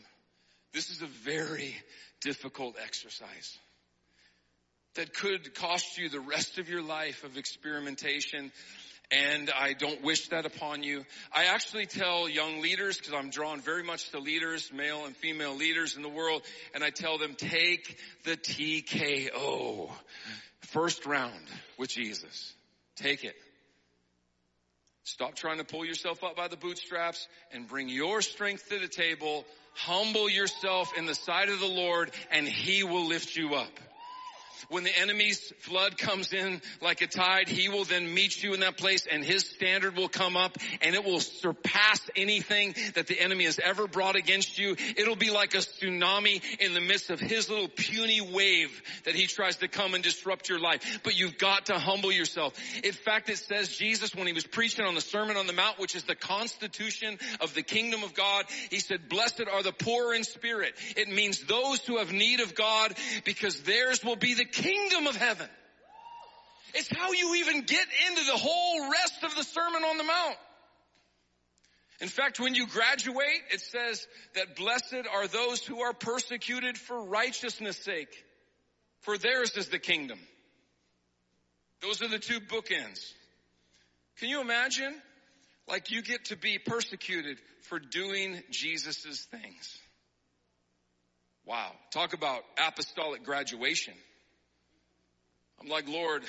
this 0.74 0.90
is 0.90 1.04
a 1.04 1.06
very 1.06 1.76
difficult 2.20 2.78
exercise 2.84 3.60
that 4.96 5.14
could 5.14 5.54
cost 5.54 6.00
you 6.00 6.10
the 6.10 6.20
rest 6.20 6.58
of 6.58 6.68
your 6.68 6.82
life 6.82 7.24
of 7.24 7.38
experimentation. 7.38 8.52
And 9.12 9.52
I 9.52 9.74
don't 9.74 10.02
wish 10.02 10.30
that 10.30 10.48
upon 10.48 10.82
you. 10.82 11.06
I 11.32 11.46
actually 11.46 11.86
tell 11.86 12.28
young 12.28 12.60
leaders, 12.60 12.98
because 12.98 13.14
I'm 13.14 13.30
drawn 13.30 13.62
very 13.62 13.84
much 13.84 14.10
to 14.10 14.20
leaders, 14.20 14.72
male 14.74 15.06
and 15.06 15.16
female 15.16 15.56
leaders 15.56 15.96
in 15.96 16.02
the 16.02 16.10
world, 16.10 16.42
and 16.74 16.84
I 16.84 16.90
tell 16.90 17.20
them, 17.20 17.36
take 17.36 18.00
the 18.24 18.36
TKO. 18.36 19.92
First 20.62 21.06
round 21.06 21.46
with 21.78 21.92
Jesus. 21.92 22.52
Take 22.96 23.24
it. 23.26 23.36
Stop 25.04 25.36
trying 25.36 25.58
to 25.58 25.64
pull 25.64 25.86
yourself 25.86 26.24
up 26.24 26.36
by 26.36 26.48
the 26.48 26.58
bootstraps 26.58 27.28
and 27.52 27.68
bring 27.68 27.90
your 27.90 28.22
strength 28.22 28.70
to 28.70 28.80
the 28.80 28.88
table. 28.88 29.46
Humble 29.74 30.30
yourself 30.30 30.92
in 30.98 31.06
the 31.06 31.16
sight 31.16 31.50
of 31.50 31.60
the 31.60 31.68
Lord 31.68 32.12
and 32.32 32.48
He 32.48 32.84
will 32.84 33.06
lift 33.06 33.36
you 33.36 33.56
up. 33.56 33.72
When 34.70 34.84
the 34.84 34.98
enemy's 35.00 35.40
flood 35.60 35.98
comes 35.98 36.34
in 36.34 36.62
like 36.82 37.02
a 37.02 37.08
tide, 37.08 37.48
he 37.48 37.70
will 37.70 37.86
then 37.86 38.14
meet 38.14 38.44
you 38.44 38.54
in 38.54 38.60
that 38.60 38.78
place 38.78 39.08
and 39.10 39.24
his 39.24 39.44
standard 39.46 39.96
will 39.96 40.10
come 40.10 40.36
up 40.36 40.58
and 40.82 40.96
it 40.96 41.04
will 41.04 41.20
surpass 41.20 42.02
anything 42.16 42.76
that 42.96 43.08
the 43.08 43.20
enemy 43.20 43.46
has 43.46 43.60
ever 43.64 43.88
brought 43.88 44.16
against 44.16 44.58
you. 44.60 44.76
It'll 44.98 45.16
be 45.16 45.32
like 45.32 45.54
a 45.54 45.60
tsunami 45.60 46.42
in 46.60 46.74
the 46.74 46.82
midst 46.82 47.10
of 47.10 47.20
his 47.20 47.50
little 47.50 47.70
puny 47.70 48.22
wave 48.22 48.82
that 49.06 49.16
he 49.16 49.28
tries 49.28 49.58
to 49.58 49.68
come 49.68 49.94
and 49.94 50.04
disrupt 50.04 50.50
your 50.50 50.60
life. 50.60 51.00
But 51.04 51.18
you've 51.18 51.38
got 51.38 51.68
to 51.68 51.80
humble 51.80 52.12
yourself. 52.12 52.54
In 52.84 52.92
fact, 52.92 53.30
it 53.30 53.38
says 53.38 53.70
Jesus, 53.70 54.16
when 54.16 54.28
he 54.28 54.34
was 54.34 54.46
preaching 54.46 54.86
on 54.86 54.96
the 54.96 55.02
Sermon 55.02 55.38
on 55.38 55.48
the 55.48 55.54
Mount, 55.54 55.80
which 55.80 55.96
is 55.96 56.04
the 56.04 56.16
constitution 56.16 57.18
of 57.42 57.54
the 57.54 57.64
kingdom 57.64 58.04
of 58.04 58.14
God, 58.14 58.46
he 58.70 58.80
said, 58.80 59.10
blessed 59.10 59.44
are 59.52 59.64
the 59.64 59.72
poor 59.72 60.14
in 60.14 60.24
spirit. 60.24 60.74
It 60.96 61.08
means 61.08 61.44
those 61.44 61.80
who 61.86 61.98
have 61.98 62.12
need 62.12 62.40
of 62.40 62.56
God 62.56 62.94
because 63.24 63.62
theirs 63.62 64.04
will 64.04 64.16
be 64.16 64.34
the 64.34 64.46
kingdom 64.52 65.08
of 65.08 65.16
heaven. 65.16 65.48
It's 66.74 66.90
how 66.96 67.12
you 67.12 67.36
even 67.36 67.62
get 67.62 67.88
into 68.10 68.26
the 68.26 68.38
whole 68.38 68.92
rest 68.92 69.24
of 69.24 69.36
the 69.36 69.44
Sermon 69.44 69.84
on 69.84 69.98
the 69.98 70.04
Mount. 70.04 70.36
In 72.02 72.08
fact, 72.08 72.40
when 72.40 72.56
you 72.56 72.68
graduate, 72.68 73.42
it 73.52 73.60
says 73.60 74.08
that 74.36 74.56
blessed 74.56 75.06
are 75.12 75.28
those 75.28 75.66
who 75.66 75.82
are 75.82 75.94
persecuted 75.94 76.78
for 76.78 77.04
righteousness 77.04 77.78
sake, 77.78 78.24
for 79.02 79.18
theirs 79.18 79.58
is 79.58 79.68
the 79.68 79.80
kingdom. 79.80 80.20
Those 81.82 82.02
are 82.02 82.08
the 82.08 82.20
two 82.20 82.40
bookends. 82.40 83.14
Can 84.20 84.30
you 84.30 84.42
imagine? 84.42 84.96
Like 85.68 85.92
you 85.92 86.02
get 86.02 86.26
to 86.26 86.38
be 86.38 86.58
persecuted 86.58 87.38
for 87.64 87.80
doing 87.80 88.42
Jesus' 88.50 89.28
things. 89.32 89.80
Wow. 91.46 91.72
Talk 91.92 92.14
about 92.14 92.44
apostolic 92.58 93.24
graduation. 93.24 93.94
I'm 95.62 95.68
like, 95.68 95.88
Lord, 95.88 96.24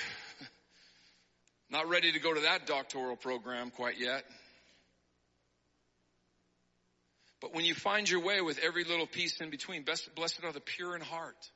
not 1.69 1.87
ready 1.87 2.11
to 2.11 2.19
go 2.19 2.33
to 2.33 2.41
that 2.41 2.67
doctoral 2.67 3.15
program 3.15 3.71
quite 3.71 3.99
yet. 3.99 4.23
But 7.39 7.55
when 7.55 7.65
you 7.65 7.73
find 7.73 8.09
your 8.09 8.21
way 8.21 8.41
with 8.41 8.59
every 8.59 8.83
little 8.83 9.07
piece 9.07 9.39
in 9.41 9.49
between, 9.49 9.83
blessed 9.83 10.43
are 10.43 10.51
the 10.51 10.59
pure 10.59 10.95
in 10.95 11.01
heart, 11.01 11.49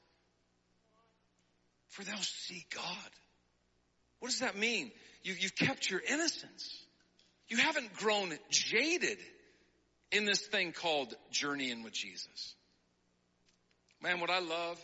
for 1.89 2.03
they'll 2.03 2.15
see 2.17 2.65
God. 2.73 3.11
What 4.19 4.29
does 4.29 4.39
that 4.39 4.57
mean? 4.57 4.91
You, 5.23 5.35
you've 5.37 5.55
kept 5.55 5.89
your 5.89 6.01
innocence. 6.07 6.83
You 7.47 7.57
haven't 7.57 7.93
grown 7.93 8.33
jaded 8.49 9.19
in 10.11 10.25
this 10.25 10.41
thing 10.47 10.71
called 10.71 11.13
journeying 11.29 11.83
with 11.83 11.93
Jesus. 11.93 12.55
Man, 14.01 14.19
what 14.19 14.29
I 14.29 14.39
love 14.39 14.79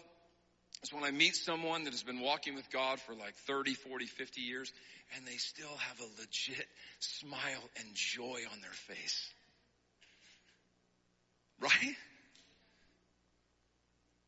is 0.83 0.91
when 0.91 1.03
I 1.03 1.11
meet 1.11 1.35
someone 1.35 1.83
that 1.83 1.91
has 1.91 2.03
been 2.03 2.19
walking 2.19 2.55
with 2.55 2.69
God 2.71 2.99
for 2.99 3.13
like 3.13 3.35
30, 3.47 3.75
40, 3.75 4.05
50 4.05 4.41
years, 4.41 4.73
and 5.15 5.25
they 5.25 5.37
still 5.37 5.75
have 5.77 5.99
a 5.99 6.09
legit 6.19 6.65
smile 6.99 7.69
and 7.79 7.87
joy 7.93 8.39
on 8.51 8.61
their 8.61 8.71
face. 8.71 9.29
Right? 11.59 11.95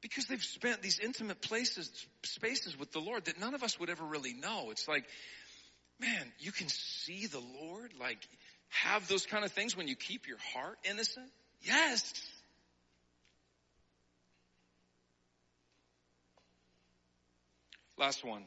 Because 0.02 0.26
they've 0.26 0.44
spent 0.44 0.82
these 0.82 1.00
intimate 1.00 1.42
places, 1.42 1.90
spaces 2.24 2.78
with 2.78 2.92
the 2.92 3.00
Lord 3.00 3.26
that 3.26 3.40
none 3.40 3.56
of 3.56 3.64
us 3.64 3.80
would 3.80 3.90
ever 3.90 4.04
really 4.04 4.34
know. 4.34 4.70
It's 4.70 4.88
like, 4.88 5.06
man, 6.00 6.32
you 6.40 6.52
can 6.52 6.68
see 6.68 7.26
the 7.26 7.42
Lord, 7.62 7.92
like 8.00 8.20
have 8.70 9.08
those 9.08 9.26
kind 9.26 9.46
of 9.46 9.52
things 9.52 9.76
when 9.78 9.88
you 9.88 9.96
keep 9.96 10.28
your 10.28 10.40
heart 10.54 10.78
innocent. 10.84 11.30
Yes. 11.62 12.14
Last 17.98 18.26
one. 18.26 18.44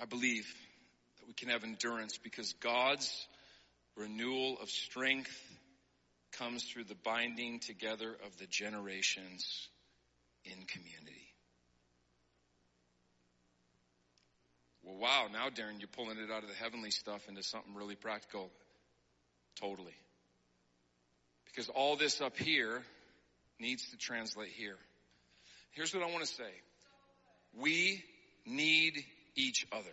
I 0.00 0.04
believe 0.04 0.46
that 1.18 1.26
we 1.26 1.32
can 1.32 1.48
have 1.48 1.64
endurance 1.64 2.18
because 2.18 2.52
God's 2.54 3.26
renewal 3.96 4.58
of 4.60 4.68
strength 4.68 5.32
comes 6.32 6.62
through 6.64 6.84
the 6.84 6.94
binding 6.94 7.60
together 7.60 8.14
of 8.26 8.36
the 8.38 8.46
generations 8.46 9.68
in 10.44 10.66
community. 10.66 11.26
Well, 14.82 14.98
wow, 14.98 15.26
now 15.32 15.48
Darren, 15.48 15.80
you're 15.80 15.88
pulling 15.88 16.18
it 16.18 16.30
out 16.30 16.42
of 16.42 16.48
the 16.48 16.54
heavenly 16.54 16.90
stuff 16.90 17.26
into 17.28 17.42
something 17.42 17.74
really 17.74 17.96
practical. 17.96 18.50
Totally. 19.58 19.94
Because 21.46 21.68
all 21.70 21.96
this 21.96 22.20
up 22.20 22.36
here 22.36 22.82
needs 23.58 23.90
to 23.90 23.96
translate 23.96 24.50
here. 24.50 24.76
Here's 25.70 25.94
what 25.94 26.04
I 26.04 26.10
want 26.12 26.24
to 26.24 26.32
say. 26.32 26.50
We 27.60 28.04
need 28.44 29.04
each 29.34 29.66
other. 29.72 29.90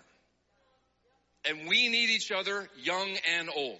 And 1.45 1.67
we 1.67 1.89
need 1.89 2.09
each 2.09 2.31
other 2.31 2.69
young 2.77 3.17
and 3.37 3.49
old. 3.55 3.79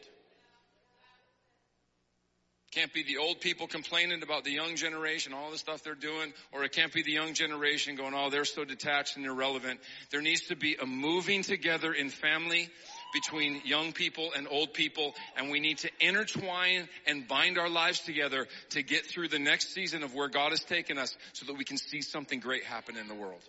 Can't 2.73 2.91
be 2.91 3.03
the 3.03 3.17
old 3.17 3.39
people 3.39 3.67
complaining 3.67 4.23
about 4.23 4.45
the 4.45 4.51
young 4.51 4.75
generation, 4.75 5.31
all 5.31 5.51
the 5.51 5.59
stuff 5.59 5.83
they're 5.83 5.93
doing, 5.93 6.33
or 6.51 6.63
it 6.63 6.71
can't 6.71 6.91
be 6.91 7.03
the 7.03 7.11
young 7.11 7.35
generation 7.35 7.95
going, 7.95 8.15
oh, 8.15 8.31
they're 8.31 8.45
so 8.45 8.65
detached 8.65 9.15
and 9.15 9.27
irrelevant. 9.27 9.79
There 10.09 10.23
needs 10.23 10.47
to 10.47 10.55
be 10.55 10.75
a 10.81 10.85
moving 10.87 11.43
together 11.43 11.93
in 11.93 12.09
family 12.09 12.69
between 13.13 13.61
young 13.63 13.91
people 13.91 14.31
and 14.35 14.47
old 14.49 14.73
people, 14.73 15.13
and 15.37 15.51
we 15.51 15.59
need 15.59 15.77
to 15.79 15.89
intertwine 15.99 16.89
and 17.05 17.27
bind 17.27 17.59
our 17.59 17.69
lives 17.69 17.99
together 17.99 18.47
to 18.71 18.81
get 18.81 19.05
through 19.05 19.27
the 19.27 19.37
next 19.37 19.75
season 19.75 20.01
of 20.01 20.15
where 20.15 20.27
God 20.27 20.49
has 20.49 20.63
taken 20.63 20.97
us 20.97 21.15
so 21.33 21.45
that 21.45 21.55
we 21.55 21.63
can 21.63 21.77
see 21.77 22.01
something 22.01 22.39
great 22.39 22.63
happen 22.63 22.97
in 22.97 23.07
the 23.07 23.13
world. 23.13 23.41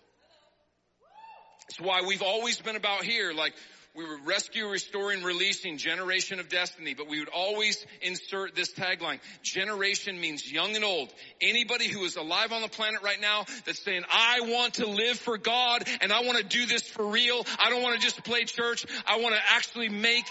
It's 1.68 1.80
why 1.80 2.02
we've 2.06 2.22
always 2.22 2.60
been 2.60 2.76
about 2.76 3.04
here, 3.04 3.32
like 3.32 3.54
we 3.96 4.04
would 4.04 4.26
rescue, 4.26 4.68
restoring, 4.68 5.22
releasing, 5.22 5.78
generation 5.78 6.40
of 6.40 6.48
destiny, 6.48 6.94
but 6.94 7.08
we 7.08 7.20
would 7.20 7.28
always 7.28 7.86
insert 8.02 8.56
this 8.56 8.72
tagline. 8.72 9.20
Generation 9.42 10.20
means 10.20 10.50
young 10.50 10.74
and 10.74 10.84
old. 10.84 11.12
Anybody 11.40 11.86
who 11.86 12.02
is 12.02 12.16
alive 12.16 12.50
on 12.50 12.62
the 12.62 12.68
planet 12.68 13.02
right 13.04 13.20
now 13.20 13.44
that's 13.64 13.78
saying, 13.78 14.02
I 14.10 14.40
want 14.40 14.74
to 14.74 14.86
live 14.86 15.16
for 15.16 15.38
God 15.38 15.84
and 16.00 16.12
I 16.12 16.22
want 16.22 16.38
to 16.38 16.44
do 16.44 16.66
this 16.66 16.82
for 16.82 17.06
real. 17.06 17.46
I 17.60 17.70
don't 17.70 17.82
want 17.82 17.94
to 17.94 18.04
just 18.04 18.24
play 18.24 18.44
church. 18.44 18.84
I 19.06 19.20
want 19.20 19.36
to 19.36 19.40
actually 19.50 19.90
make 19.90 20.24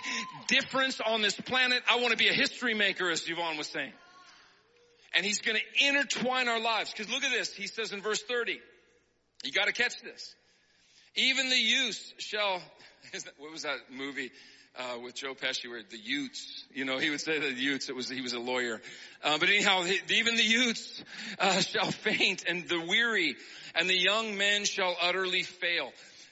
difference 0.47 0.99
on 0.99 1.21
this 1.21 1.39
planet. 1.39 1.83
I 1.89 1.95
want 1.97 2.11
to 2.11 2.17
be 2.17 2.27
a 2.27 2.33
history 2.33 2.73
maker, 2.73 3.09
as 3.09 3.23
Yvonne 3.29 3.57
was 3.57 3.67
saying. 3.67 3.93
And 5.15 5.25
he's 5.25 5.39
going 5.39 5.57
to 5.57 5.87
intertwine 5.87 6.49
our 6.49 6.59
lives. 6.59 6.93
Cause 6.93 7.09
look 7.09 7.23
at 7.23 7.31
this. 7.31 7.53
He 7.53 7.67
says 7.67 7.93
in 7.93 8.01
verse 8.01 8.21
30, 8.23 8.59
you 9.45 9.53
got 9.53 9.67
to 9.67 9.73
catch 9.73 10.01
this. 10.01 10.35
Even 11.15 11.49
the 11.49 11.57
youths 11.57 12.13
shall, 12.17 12.61
what 13.37 13.51
was 13.51 13.63
that 13.63 13.77
movie? 13.91 14.31
Uh, 14.75 14.97
with 15.03 15.13
Joe 15.13 15.35
Pesci 15.35 15.69
where 15.69 15.83
the 15.87 15.99
youths, 15.99 16.65
you 16.73 16.83
know, 16.83 16.97
he 16.97 17.11
would 17.11 17.21
say 17.21 17.37
the 17.37 17.53
youths, 17.53 17.89
it 17.89 17.95
was, 17.95 18.09
he 18.09 18.21
was 18.21 18.33
a 18.33 18.39
lawyer. 18.39 18.81
Uh, 19.23 19.37
but 19.37 19.47
anyhow, 19.47 19.85
even 20.09 20.35
the 20.35 20.43
youths 20.43 21.03
uh, 21.37 21.59
shall 21.59 21.91
faint 21.91 22.45
and 22.47 22.67
the 22.67 22.79
weary 22.79 23.35
and 23.75 23.87
the 23.87 23.95
young 23.95 24.35
men 24.35 24.65
shall 24.65 24.95
utterly 24.99 25.43
fail. 25.43 25.91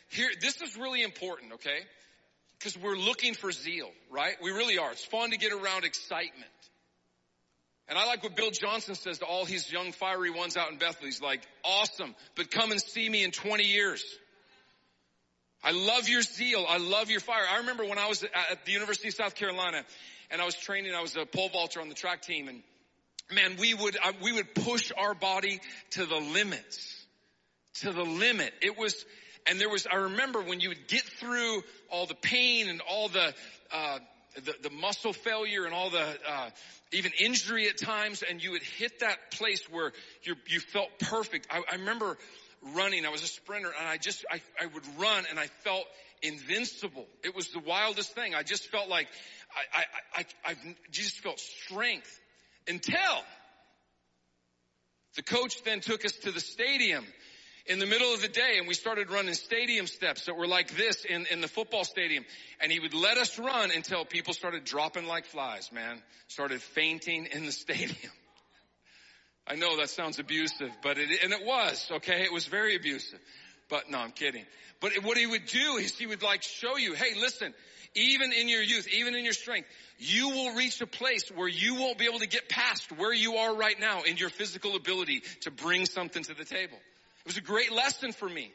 Here, 0.09 0.31
this 0.41 0.59
is 0.59 0.75
really 0.75 1.03
important, 1.03 1.53
okay? 1.53 1.81
Cause 2.61 2.75
we're 2.75 2.95
looking 2.95 3.35
for 3.35 3.51
zeal, 3.51 3.91
right? 4.09 4.33
We 4.41 4.49
really 4.49 4.79
are. 4.79 4.91
It's 4.91 5.05
fun 5.05 5.29
to 5.29 5.37
get 5.37 5.53
around 5.53 5.83
excitement. 5.83 6.49
And 7.87 7.99
I 7.99 8.05
like 8.05 8.23
what 8.23 8.35
Bill 8.35 8.51
Johnson 8.51 8.95
says 8.95 9.19
to 9.19 9.25
all 9.25 9.45
his 9.45 9.71
young 9.71 9.91
fiery 9.91 10.31
ones 10.31 10.57
out 10.57 10.71
in 10.71 10.77
Bethel. 10.77 11.05
He's 11.05 11.21
like, 11.21 11.41
awesome, 11.63 12.15
but 12.35 12.49
come 12.49 12.71
and 12.71 12.81
see 12.81 13.07
me 13.07 13.23
in 13.23 13.31
20 13.31 13.65
years. 13.65 14.03
I 15.63 15.71
love 15.71 16.09
your 16.09 16.21
zeal. 16.21 16.65
I 16.67 16.77
love 16.77 17.09
your 17.11 17.19
fire. 17.19 17.43
I 17.49 17.57
remember 17.57 17.85
when 17.85 17.97
I 17.97 18.07
was 18.07 18.23
at 18.23 18.65
the 18.65 18.71
University 18.71 19.09
of 19.09 19.13
South 19.13 19.35
Carolina 19.35 19.83
and 20.31 20.41
I 20.41 20.45
was 20.45 20.55
training, 20.55 20.93
I 20.93 21.01
was 21.01 21.15
a 21.15 21.25
pole 21.25 21.49
vaulter 21.49 21.81
on 21.81 21.89
the 21.89 21.95
track 21.95 22.21
team 22.21 22.47
and 22.47 22.63
man, 23.33 23.57
we 23.59 23.73
would, 23.73 23.97
we 24.21 24.33
would 24.33 24.53
push 24.53 24.91
our 24.97 25.13
body 25.13 25.59
to 25.91 26.05
the 26.05 26.17
limits, 26.17 27.05
to 27.81 27.91
the 27.91 28.03
limit. 28.03 28.53
It 28.61 28.77
was, 28.77 29.05
and 29.47 29.59
there 29.59 29.69
was, 29.69 29.87
I 29.91 29.95
remember 29.97 30.41
when 30.41 30.59
you 30.59 30.69
would 30.69 30.87
get 30.87 31.03
through 31.03 31.63
all 31.89 32.05
the 32.05 32.15
pain 32.15 32.69
and 32.69 32.81
all 32.89 33.07
the, 33.07 33.33
uh, 33.71 33.99
the, 34.43 34.55
the 34.63 34.69
muscle 34.69 35.13
failure 35.13 35.65
and 35.65 35.73
all 35.73 35.89
the, 35.89 36.05
uh, 36.27 36.49
even 36.91 37.11
injury 37.19 37.69
at 37.69 37.77
times, 37.77 38.23
and 38.27 38.43
you 38.43 38.51
would 38.51 38.63
hit 38.63 38.99
that 38.99 39.31
place 39.31 39.63
where 39.69 39.93
you 40.23 40.59
felt 40.59 40.89
perfect. 40.99 41.47
I, 41.49 41.61
I 41.71 41.75
remember 41.75 42.17
running. 42.75 43.05
I 43.05 43.09
was 43.09 43.23
a 43.23 43.27
sprinter, 43.27 43.71
and 43.77 43.87
I 43.87 43.97
just 43.97 44.25
I, 44.31 44.41
I 44.61 44.65
would 44.67 44.83
run, 44.99 45.25
and 45.29 45.39
I 45.39 45.47
felt 45.63 45.85
invincible. 46.21 47.05
It 47.23 47.35
was 47.35 47.49
the 47.49 47.59
wildest 47.59 48.13
thing. 48.13 48.35
I 48.35 48.43
just 48.43 48.67
felt 48.69 48.89
like 48.89 49.07
I 49.73 49.79
I, 49.79 50.19
I 50.19 50.25
I've 50.51 50.91
just 50.91 51.19
felt 51.19 51.39
strength 51.39 52.19
until 52.67 53.23
the 55.15 55.23
coach 55.23 55.63
then 55.63 55.81
took 55.81 56.05
us 56.05 56.13
to 56.23 56.31
the 56.31 56.39
stadium 56.39 57.05
in 57.65 57.79
the 57.79 57.85
middle 57.85 58.13
of 58.13 58.21
the 58.21 58.27
day 58.27 58.57
and 58.57 58.67
we 58.67 58.73
started 58.73 59.11
running 59.11 59.33
stadium 59.33 59.87
steps 59.87 60.25
that 60.25 60.35
were 60.35 60.47
like 60.47 60.75
this 60.75 61.05
in, 61.05 61.25
in 61.27 61.41
the 61.41 61.47
football 61.47 61.83
stadium. 61.83 62.25
And 62.59 62.71
he 62.71 62.79
would 62.79 62.93
let 62.93 63.17
us 63.17 63.37
run 63.37 63.71
until 63.71 64.05
people 64.05 64.33
started 64.33 64.63
dropping 64.63 65.05
like 65.05 65.25
flies, 65.25 65.71
man. 65.71 66.01
Started 66.27 66.61
fainting 66.61 67.27
in 67.31 67.45
the 67.45 67.51
stadium. 67.51 68.11
I 69.47 69.55
know 69.55 69.77
that 69.77 69.89
sounds 69.89 70.19
abusive, 70.19 70.71
but 70.81 70.97
it, 70.97 71.23
and 71.23 71.33
it 71.33 71.45
was, 71.45 71.89
okay? 71.91 72.23
It 72.23 72.31
was 72.31 72.45
very 72.45 72.75
abusive. 72.75 73.19
But 73.69 73.89
no, 73.89 73.99
I'm 73.99 74.11
kidding. 74.11 74.45
But 74.79 74.93
what 75.03 75.17
he 75.17 75.25
would 75.25 75.45
do 75.45 75.77
is 75.77 75.97
he 75.97 76.05
would 76.05 76.21
like 76.21 76.43
show 76.43 76.77
you, 76.77 76.93
hey, 76.93 77.19
listen, 77.19 77.53
even 77.95 78.31
in 78.33 78.47
your 78.47 78.61
youth, 78.61 78.87
even 78.87 79.15
in 79.15 79.23
your 79.23 79.33
strength, 79.33 79.67
you 79.97 80.29
will 80.29 80.55
reach 80.55 80.81
a 80.81 80.87
place 80.87 81.29
where 81.33 81.47
you 81.47 81.75
won't 81.75 81.97
be 81.97 82.05
able 82.05 82.19
to 82.19 82.27
get 82.27 82.49
past 82.49 82.91
where 82.91 83.13
you 83.13 83.35
are 83.35 83.55
right 83.55 83.79
now 83.79 84.01
in 84.03 84.17
your 84.17 84.29
physical 84.29 84.75
ability 84.75 85.23
to 85.41 85.51
bring 85.51 85.85
something 85.85 86.23
to 86.23 86.33
the 86.33 86.45
table. 86.45 86.77
It 86.77 87.27
was 87.27 87.37
a 87.37 87.41
great 87.41 87.71
lesson 87.71 88.11
for 88.11 88.27
me. 88.27 88.51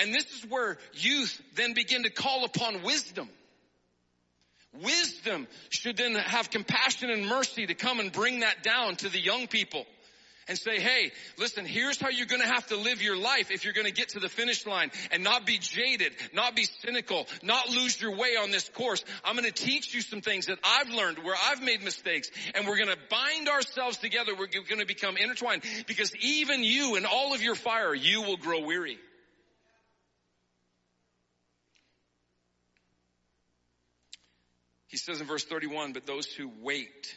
And 0.00 0.12
this 0.12 0.24
is 0.32 0.50
where 0.50 0.78
youth 0.94 1.40
then 1.54 1.74
begin 1.74 2.02
to 2.02 2.10
call 2.10 2.44
upon 2.44 2.82
wisdom. 2.82 3.28
Wisdom 4.82 5.46
should 5.70 5.96
then 5.96 6.14
have 6.14 6.50
compassion 6.50 7.10
and 7.10 7.26
mercy 7.26 7.66
to 7.66 7.74
come 7.74 8.00
and 8.00 8.10
bring 8.12 8.40
that 8.40 8.62
down 8.62 8.96
to 8.96 9.08
the 9.08 9.20
young 9.20 9.46
people 9.46 9.86
and 10.48 10.58
say, 10.58 10.80
hey, 10.80 11.10
listen, 11.38 11.64
here's 11.64 11.98
how 11.98 12.10
you're 12.10 12.26
gonna 12.26 12.46
have 12.46 12.66
to 12.66 12.76
live 12.76 13.02
your 13.02 13.16
life 13.16 13.50
if 13.50 13.64
you're 13.64 13.72
gonna 13.72 13.90
get 13.90 14.10
to 14.10 14.20
the 14.20 14.28
finish 14.28 14.66
line 14.66 14.90
and 15.10 15.24
not 15.24 15.46
be 15.46 15.58
jaded, 15.58 16.12
not 16.32 16.54
be 16.54 16.64
cynical, 16.64 17.26
not 17.42 17.68
lose 17.68 18.00
your 18.00 18.16
way 18.16 18.36
on 18.36 18.50
this 18.50 18.68
course. 18.68 19.04
I'm 19.24 19.36
gonna 19.36 19.50
teach 19.50 19.94
you 19.94 20.00
some 20.00 20.20
things 20.20 20.46
that 20.46 20.58
I've 20.62 20.90
learned 20.90 21.18
where 21.18 21.36
I've 21.50 21.62
made 21.62 21.82
mistakes 21.82 22.30
and 22.54 22.66
we're 22.66 22.78
gonna 22.78 22.96
bind 23.08 23.48
ourselves 23.48 23.96
together. 23.98 24.32
We're 24.36 24.48
gonna 24.68 24.86
become 24.86 25.16
intertwined 25.16 25.62
because 25.86 26.14
even 26.16 26.62
you 26.62 26.96
and 26.96 27.06
all 27.06 27.34
of 27.34 27.42
your 27.42 27.54
fire, 27.54 27.94
you 27.94 28.22
will 28.22 28.36
grow 28.36 28.60
weary. 28.60 28.98
He 34.94 34.98
says 34.98 35.20
in 35.20 35.26
verse 35.26 35.42
31, 35.42 35.92
but 35.92 36.06
those 36.06 36.26
who 36.26 36.48
wait 36.62 37.16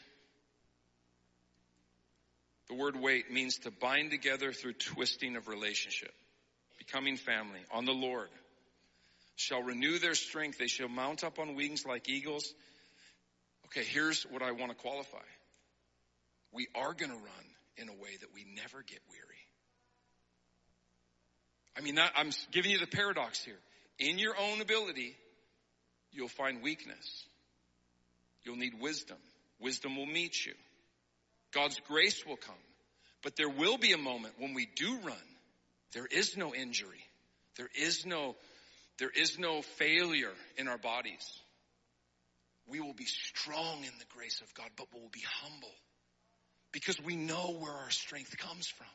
the 2.70 2.74
word 2.74 2.96
wait 3.00 3.32
means 3.32 3.60
to 3.60 3.70
bind 3.70 4.10
together 4.10 4.52
through 4.52 4.74
twisting 4.74 5.36
of 5.36 5.48
relationship, 5.48 6.12
becoming 6.80 7.18
family 7.18 7.60
on 7.70 7.86
the 7.86 7.92
Lord. 7.92 8.30
Shall 9.36 9.62
renew 9.62 10.00
their 10.00 10.16
strength. 10.16 10.58
They 10.58 10.66
shall 10.66 10.88
mount 10.88 11.24
up 11.24 11.38
on 11.38 11.54
wings 11.54 11.86
like 11.86 12.10
eagles. 12.10 12.52
Okay, 13.68 13.84
here's 13.84 14.24
what 14.24 14.42
I 14.42 14.54
want 14.54 14.72
to 14.72 14.76
qualify. 14.76 15.28
We 16.52 16.70
are 16.74 16.96
going 16.96 17.12
to 17.12 17.18
run 17.18 17.46
in 17.78 17.90
a 17.90 17.94
way 17.94 18.18
that 18.22 18.34
we 18.34 18.44
never 18.56 18.82
get 18.82 19.02
weary. 19.08 19.22
I 21.78 21.82
mean, 21.82 22.00
I'm 22.16 22.32
giving 22.52 22.72
you 22.72 22.80
the 22.80 22.88
paradox 22.88 23.44
here. 23.44 23.60
In 24.00 24.18
your 24.18 24.34
own 24.36 24.62
ability, 24.62 25.16
you'll 26.12 26.28
find 26.28 26.64
weakness. 26.64 27.27
You'll 28.48 28.56
need 28.56 28.80
wisdom. 28.80 29.18
Wisdom 29.60 29.98
will 29.98 30.06
meet 30.06 30.46
you. 30.46 30.54
God's 31.54 31.80
grace 31.88 32.26
will 32.26 32.38
come. 32.38 32.56
But 33.22 33.36
there 33.36 33.50
will 33.50 33.78
be 33.78 33.92
a 33.92 33.98
moment 33.98 34.36
when 34.40 34.54
we 34.54 34.68
do 34.76 35.00
run. 35.04 35.16
There 35.94 36.06
is 36.06 36.38
no 36.38 36.56
injury. 36.56 37.04
There 37.58 37.70
is 37.76 38.06
no, 38.06 38.36
there 39.00 39.10
is 39.10 39.38
no 39.38 39.62
failure 39.62 40.34
in 40.58 40.70
our 40.70 40.78
bodies. 40.78 41.28
We 42.68 42.80
will 42.80 42.94
be 42.94 43.06
strong 43.06 43.80
in 43.80 43.92
the 44.00 44.06
grace 44.16 44.42
of 44.42 44.54
God, 44.54 44.70
but 44.78 44.88
we'll 44.94 45.10
be 45.12 45.24
humble 45.42 45.74
because 46.72 47.02
we 47.02 47.16
know 47.16 47.58
where 47.60 47.72
our 47.72 47.90
strength 47.90 48.38
comes 48.38 48.68
from. 48.68 48.88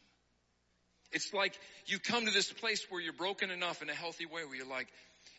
It's 1.11 1.35
like 1.35 1.59
you 1.87 1.99
come 1.99 2.25
to 2.25 2.31
this 2.31 2.51
place 2.53 2.87
where 2.89 3.01
you're 3.01 3.13
broken 3.13 3.51
enough 3.51 3.83
in 3.83 3.91
a 3.91 3.95
healthy 3.95 4.25
way 4.25 4.45
where 4.45 4.55
you're 4.55 4.67
like, 4.67 4.89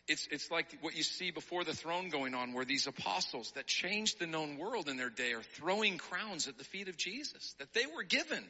it's, 0.06 0.28
it's 0.30 0.50
like 0.50 0.66
what 0.82 0.96
you 0.96 1.02
see 1.02 1.30
before 1.30 1.64
the 1.64 1.72
throne 1.72 2.10
going 2.10 2.34
on 2.34 2.52
where 2.52 2.64
these 2.64 2.86
apostles 2.86 3.52
that 3.52 3.66
changed 3.66 4.18
the 4.18 4.26
known 4.26 4.58
world 4.58 4.88
in 4.88 4.96
their 4.96 5.10
day 5.10 5.32
are 5.32 5.42
throwing 5.42 5.96
crowns 5.96 6.46
at 6.46 6.58
the 6.58 6.64
feet 6.64 6.88
of 6.88 6.96
Jesus 6.96 7.54
that 7.58 7.72
they 7.72 7.86
were 7.86 8.02
given. 8.02 8.44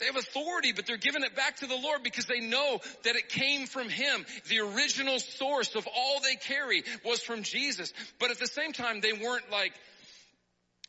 They 0.00 0.06
have 0.06 0.16
authority, 0.16 0.72
but 0.72 0.86
they're 0.86 0.96
giving 0.96 1.22
it 1.22 1.36
back 1.36 1.56
to 1.56 1.66
the 1.66 1.76
Lord 1.76 2.02
because 2.02 2.24
they 2.24 2.40
know 2.40 2.80
that 3.04 3.16
it 3.16 3.28
came 3.28 3.66
from 3.66 3.88
Him. 3.88 4.24
The 4.48 4.60
original 4.60 5.18
source 5.18 5.76
of 5.76 5.86
all 5.94 6.20
they 6.20 6.36
carry 6.36 6.82
was 7.04 7.20
from 7.20 7.42
Jesus. 7.42 7.92
But 8.18 8.30
at 8.30 8.38
the 8.38 8.46
same 8.46 8.72
time, 8.72 9.00
they 9.00 9.12
weren't 9.12 9.50
like, 9.52 9.72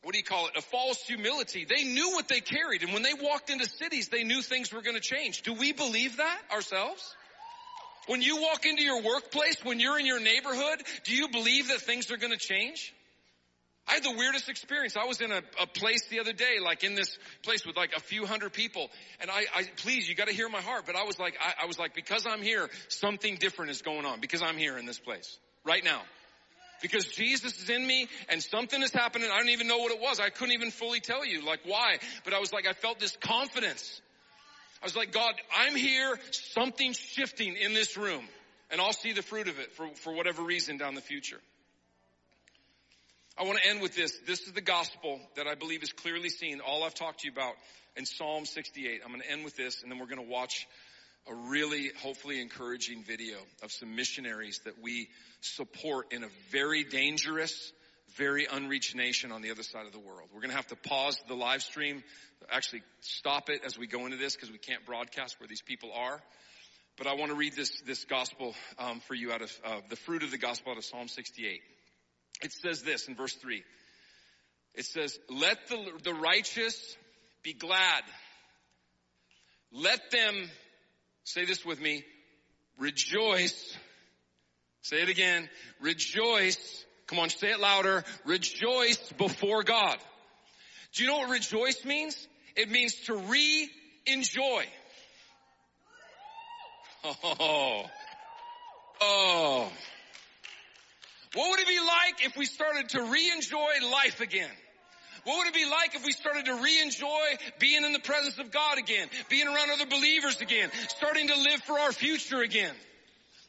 what 0.01 0.13
do 0.13 0.17
you 0.17 0.23
call 0.23 0.47
it? 0.47 0.53
A 0.57 0.61
false 0.61 1.03
humility. 1.03 1.65
They 1.65 1.83
knew 1.83 2.11
what 2.13 2.29
they 2.29 2.39
carried. 2.39 2.83
And 2.83 2.93
when 2.93 3.03
they 3.03 3.13
walked 3.13 3.49
into 3.49 3.67
cities, 3.67 4.07
they 4.07 4.23
knew 4.23 4.41
things 4.41 4.73
were 4.73 4.81
going 4.81 4.95
to 4.95 5.01
change. 5.01 5.41
Do 5.43 5.53
we 5.53 5.73
believe 5.73 6.17
that 6.17 6.41
ourselves? 6.51 7.15
When 8.07 8.21
you 8.21 8.41
walk 8.41 8.65
into 8.65 8.83
your 8.83 9.01
workplace, 9.01 9.57
when 9.63 9.79
you're 9.79 9.99
in 9.99 10.05
your 10.05 10.19
neighborhood, 10.19 10.81
do 11.03 11.15
you 11.15 11.27
believe 11.29 11.67
that 11.67 11.81
things 11.81 12.11
are 12.11 12.17
going 12.17 12.33
to 12.33 12.39
change? 12.39 12.93
I 13.87 13.95
had 13.95 14.03
the 14.03 14.15
weirdest 14.15 14.47
experience. 14.47 14.95
I 14.95 15.05
was 15.05 15.21
in 15.21 15.31
a, 15.31 15.41
a, 15.59 15.67
place 15.67 16.07
the 16.07 16.19
other 16.19 16.33
day, 16.33 16.59
like 16.63 16.83
in 16.83 16.95
this 16.95 17.17
place 17.43 17.65
with 17.65 17.75
like 17.75 17.93
a 17.95 17.99
few 17.99 18.25
hundred 18.25 18.53
people. 18.53 18.89
And 19.19 19.29
I, 19.29 19.45
I 19.53 19.63
please, 19.77 20.07
you 20.07 20.15
gotta 20.15 20.33
hear 20.33 20.47
my 20.49 20.61
heart. 20.61 20.83
But 20.85 20.95
I 20.95 21.03
was 21.03 21.17
like, 21.19 21.35
I, 21.43 21.63
I 21.63 21.65
was 21.65 21.79
like, 21.79 21.95
because 21.95 22.25
I'm 22.25 22.41
here, 22.41 22.69
something 22.89 23.35
different 23.35 23.71
is 23.71 23.81
going 23.81 24.05
on 24.05 24.21
because 24.21 24.41
I'm 24.41 24.57
here 24.57 24.77
in 24.77 24.85
this 24.85 24.99
place 24.99 25.37
right 25.65 25.83
now. 25.83 26.01
Because 26.81 27.05
Jesus 27.05 27.61
is 27.61 27.69
in 27.69 27.85
me 27.85 28.07
and 28.29 28.41
something 28.41 28.81
is 28.81 28.91
happening. 28.91 29.29
I 29.31 29.37
don't 29.39 29.49
even 29.49 29.67
know 29.67 29.79
what 29.79 29.91
it 29.91 29.99
was. 29.99 30.19
I 30.19 30.29
couldn't 30.29 30.53
even 30.53 30.71
fully 30.71 30.99
tell 30.99 31.25
you 31.25 31.45
like 31.45 31.59
why, 31.65 31.97
but 32.23 32.33
I 32.33 32.39
was 32.39 32.53
like, 32.53 32.67
I 32.67 32.73
felt 32.73 32.99
this 32.99 33.17
confidence 33.17 34.01
I 34.81 34.85
was 34.85 34.95
like, 34.95 35.11
God, 35.11 35.33
I'm 35.55 35.75
here. 35.75 36.17
Something's 36.31 36.97
shifting 36.97 37.55
in 37.55 37.73
this 37.73 37.97
room 37.97 38.27
and 38.71 38.81
I'll 38.81 38.93
see 38.93 39.13
the 39.13 39.21
fruit 39.21 39.47
of 39.47 39.59
it 39.59 39.73
for, 39.73 39.87
for 39.95 40.13
whatever 40.13 40.41
reason 40.41 40.77
down 40.77 40.95
the 40.95 41.01
future. 41.01 41.39
I 43.37 43.43
want 43.43 43.59
to 43.59 43.69
end 43.69 43.81
with 43.81 43.95
this. 43.95 44.17
This 44.25 44.41
is 44.41 44.53
the 44.53 44.61
gospel 44.61 45.19
that 45.35 45.45
I 45.45 45.55
believe 45.55 45.83
is 45.83 45.91
clearly 45.91 46.29
seen. 46.29 46.61
All 46.61 46.83
I've 46.83 46.95
talked 46.95 47.21
to 47.21 47.27
you 47.27 47.31
about 47.31 47.53
in 47.95 48.05
Psalm 48.05 48.45
68. 48.45 49.01
I'm 49.03 49.11
going 49.11 49.21
to 49.21 49.31
end 49.31 49.43
with 49.43 49.55
this 49.55 49.83
and 49.83 49.91
then 49.91 49.99
we're 49.99 50.07
going 50.07 50.25
to 50.25 50.31
watch 50.31 50.67
a 51.29 51.35
really 51.35 51.91
hopefully 52.01 52.41
encouraging 52.41 53.03
video 53.03 53.37
of 53.61 53.71
some 53.71 53.95
missionaries 53.95 54.61
that 54.65 54.81
we 54.81 55.09
support 55.41 56.11
in 56.11 56.23
a 56.23 56.29
very 56.49 56.83
dangerous, 56.83 57.71
very 58.17 58.47
unreached 58.51 58.95
nation 58.95 59.31
on 59.31 59.41
the 59.41 59.51
other 59.51 59.63
side 59.63 59.85
of 59.85 59.91
the 59.91 59.99
world. 59.99 60.29
We're 60.33 60.41
going 60.41 60.51
to 60.51 60.55
have 60.55 60.67
to 60.67 60.75
pause 60.75 61.19
the 61.27 61.35
live 61.35 61.61
stream 61.61 62.03
actually 62.49 62.81
stop 63.01 63.49
it 63.49 63.61
as 63.65 63.77
we 63.77 63.87
go 63.87 64.05
into 64.05 64.17
this 64.17 64.35
because 64.35 64.51
we 64.51 64.57
can't 64.57 64.85
broadcast 64.85 65.39
where 65.39 65.47
these 65.47 65.61
people 65.61 65.91
are. 65.93 66.21
But 66.97 67.07
I 67.07 67.15
want 67.15 67.31
to 67.31 67.37
read 67.37 67.55
this, 67.55 67.81
this 67.85 68.05
gospel 68.05 68.53
um, 68.77 68.99
for 69.01 69.15
you 69.15 69.31
out 69.31 69.41
of 69.41 69.59
uh, 69.65 69.81
the 69.89 69.95
fruit 69.95 70.23
of 70.23 70.31
the 70.31 70.37
gospel 70.37 70.71
out 70.71 70.77
of 70.77 70.85
Psalm 70.85 71.07
68. 71.07 71.61
It 72.43 72.51
says 72.51 72.81
this 72.83 73.07
in 73.07 73.15
verse 73.15 73.33
3. 73.33 73.63
It 74.75 74.85
says, 74.85 75.17
let 75.29 75.57
the, 75.67 75.77
the 76.03 76.13
righteous 76.13 76.97
be 77.43 77.53
glad. 77.53 78.03
Let 79.71 80.11
them, 80.11 80.49
say 81.23 81.45
this 81.45 81.65
with 81.65 81.81
me, 81.81 82.03
rejoice. 82.77 83.77
Say 84.81 85.01
it 85.01 85.09
again. 85.09 85.49
Rejoice. 85.81 86.85
Come 87.11 87.19
on, 87.19 87.29
say 87.29 87.51
it 87.51 87.59
louder. 87.59 88.05
Rejoice 88.23 89.11
before 89.17 89.63
God. 89.63 89.97
Do 90.93 91.03
you 91.03 91.09
know 91.09 91.17
what 91.17 91.29
rejoice 91.29 91.83
means? 91.83 92.15
It 92.55 92.71
means 92.71 92.95
to 93.07 93.15
re-enjoy. 93.15 94.63
Oh. 97.03 97.83
Oh. 99.01 99.71
What 101.33 101.49
would 101.49 101.59
it 101.59 101.67
be 101.67 101.79
like 101.79 102.25
if 102.25 102.37
we 102.37 102.45
started 102.45 102.87
to 102.89 103.03
re-enjoy 103.03 103.89
life 103.91 104.21
again? 104.21 104.49
What 105.25 105.39
would 105.39 105.47
it 105.47 105.53
be 105.53 105.69
like 105.69 105.95
if 105.95 106.05
we 106.05 106.13
started 106.13 106.45
to 106.45 106.55
re-enjoy 106.55 107.37
being 107.59 107.83
in 107.83 107.91
the 107.91 107.99
presence 107.99 108.39
of 108.39 108.51
God 108.51 108.77
again, 108.77 109.09
being 109.29 109.47
around 109.47 109.69
other 109.69 109.85
believers 109.85 110.39
again, 110.39 110.69
starting 110.87 111.27
to 111.27 111.35
live 111.35 111.61
for 111.63 111.77
our 111.77 111.91
future 111.91 112.39
again? 112.39 112.73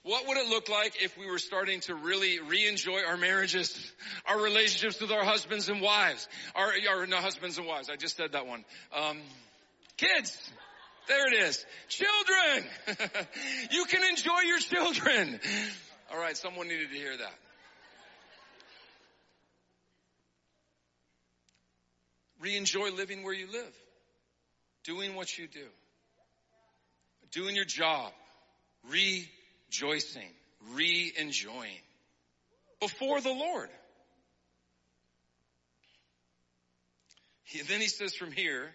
What 0.04 0.26
would 0.26 0.36
it 0.36 0.48
look 0.48 0.68
like 0.68 1.00
if 1.00 1.16
we 1.16 1.26
were 1.26 1.38
starting 1.38 1.80
to 1.82 1.94
really 1.94 2.40
re-enjoy 2.40 3.02
our 3.06 3.16
marriages, 3.16 3.92
our 4.26 4.40
relationships 4.40 5.00
with 5.00 5.12
our 5.12 5.24
husbands 5.24 5.68
and 5.68 5.80
wives, 5.80 6.28
our, 6.56 6.72
our 6.90 7.06
no 7.06 7.18
husbands 7.18 7.56
and 7.56 7.68
wives. 7.68 7.88
I 7.88 7.94
just 7.94 8.16
said 8.16 8.32
that 8.32 8.46
one. 8.46 8.64
Um, 8.94 9.18
kids. 9.96 10.36
There 11.06 11.32
it 11.32 11.34
is. 11.34 11.64
Children. 11.88 12.64
you 13.70 13.84
can 13.84 14.02
enjoy 14.08 14.40
your 14.44 14.58
children. 14.58 15.38
All 16.12 16.18
right. 16.18 16.36
Someone 16.36 16.66
needed 16.66 16.90
to 16.90 16.96
hear 16.96 17.16
that. 17.16 17.34
Re-enjoy 22.40 22.90
living 22.90 23.22
where 23.22 23.34
you 23.34 23.46
live, 23.52 23.72
doing 24.82 25.14
what 25.14 25.38
you 25.38 25.46
do, 25.46 25.66
doing 27.30 27.54
your 27.54 27.64
job, 27.64 28.12
re 28.90 29.28
rejoicing, 29.72 30.28
re-enjoying 30.74 31.80
before 32.80 33.20
the 33.20 33.32
Lord. 33.32 33.68
He, 37.44 37.62
then 37.62 37.80
he 37.80 37.88
says 37.88 38.14
from 38.14 38.32
here, 38.32 38.70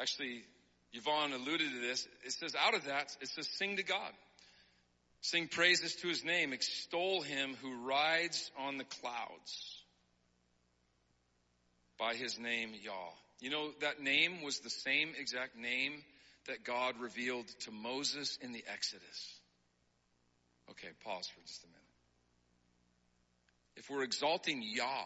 actually, 0.00 0.42
Yvonne 0.92 1.32
alluded 1.32 1.72
to 1.72 1.80
this. 1.80 2.06
It 2.24 2.32
says 2.32 2.54
out 2.58 2.74
of 2.74 2.84
that, 2.86 3.16
it 3.20 3.28
says 3.28 3.48
sing 3.48 3.76
to 3.76 3.82
God. 3.82 4.12
Sing 5.20 5.48
praises 5.48 5.94
to 5.96 6.08
his 6.08 6.24
name. 6.24 6.52
Extol 6.52 7.22
him 7.22 7.56
who 7.60 7.86
rides 7.86 8.50
on 8.58 8.78
the 8.78 8.84
clouds 8.84 9.82
by 11.98 12.14
his 12.14 12.38
name 12.38 12.70
Yah. 12.82 12.92
You 13.40 13.50
know, 13.50 13.70
that 13.80 14.00
name 14.00 14.42
was 14.42 14.60
the 14.60 14.70
same 14.70 15.12
exact 15.18 15.56
name 15.56 15.92
that 16.46 16.64
God 16.64 16.94
revealed 17.00 17.46
to 17.60 17.72
Moses 17.72 18.38
in 18.40 18.52
the 18.52 18.64
Exodus. 18.72 19.37
Okay, 20.70 20.88
pause 21.04 21.28
for 21.28 21.40
just 21.46 21.64
a 21.64 21.66
minute. 21.66 21.82
If 23.76 23.90
we're 23.90 24.02
exalting 24.02 24.62
Yah 24.62 25.04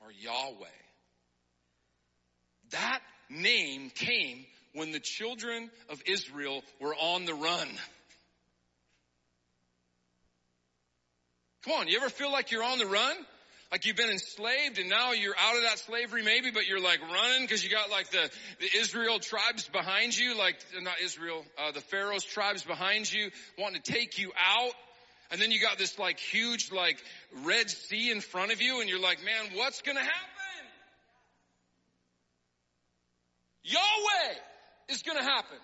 or 0.00 0.12
Yahweh, 0.12 0.66
that 2.70 3.00
name 3.28 3.90
came 3.90 4.44
when 4.74 4.92
the 4.92 5.00
children 5.00 5.70
of 5.88 6.02
Israel 6.06 6.62
were 6.80 6.94
on 6.94 7.24
the 7.24 7.34
run. 7.34 7.68
Come 11.64 11.80
on, 11.80 11.88
you 11.88 11.96
ever 11.98 12.08
feel 12.08 12.30
like 12.30 12.50
you're 12.50 12.62
on 12.62 12.78
the 12.78 12.86
run? 12.86 13.16
Like 13.70 13.84
you've 13.84 13.96
been 13.96 14.10
enslaved 14.10 14.78
and 14.78 14.88
now 14.88 15.12
you're 15.12 15.36
out 15.38 15.56
of 15.56 15.62
that 15.62 15.78
slavery 15.78 16.22
maybe, 16.22 16.50
but 16.50 16.66
you're 16.66 16.80
like 16.80 17.00
running 17.02 17.42
because 17.42 17.62
you 17.62 17.68
got 17.68 17.90
like 17.90 18.10
the, 18.10 18.30
the 18.60 18.78
Israel 18.78 19.18
tribes 19.18 19.68
behind 19.68 20.16
you, 20.16 20.36
like, 20.38 20.56
not 20.80 20.94
Israel, 21.02 21.44
uh, 21.58 21.72
the 21.72 21.82
Pharaoh's 21.82 22.24
tribes 22.24 22.64
behind 22.64 23.12
you 23.12 23.30
wanting 23.58 23.82
to 23.82 23.92
take 23.92 24.18
you 24.18 24.32
out. 24.38 24.72
And 25.30 25.38
then 25.38 25.50
you 25.50 25.60
got 25.60 25.76
this 25.76 25.98
like 25.98 26.18
huge 26.18 26.72
like 26.72 26.96
Red 27.44 27.68
Sea 27.68 28.10
in 28.10 28.22
front 28.22 28.52
of 28.52 28.62
you 28.62 28.80
and 28.80 28.88
you're 28.88 29.00
like, 29.00 29.22
man, 29.22 29.58
what's 29.58 29.82
gonna 29.82 30.00
happen? 30.00 30.14
Yahweh 33.64 34.34
is 34.88 35.02
gonna 35.02 35.22
happen. 35.22 35.58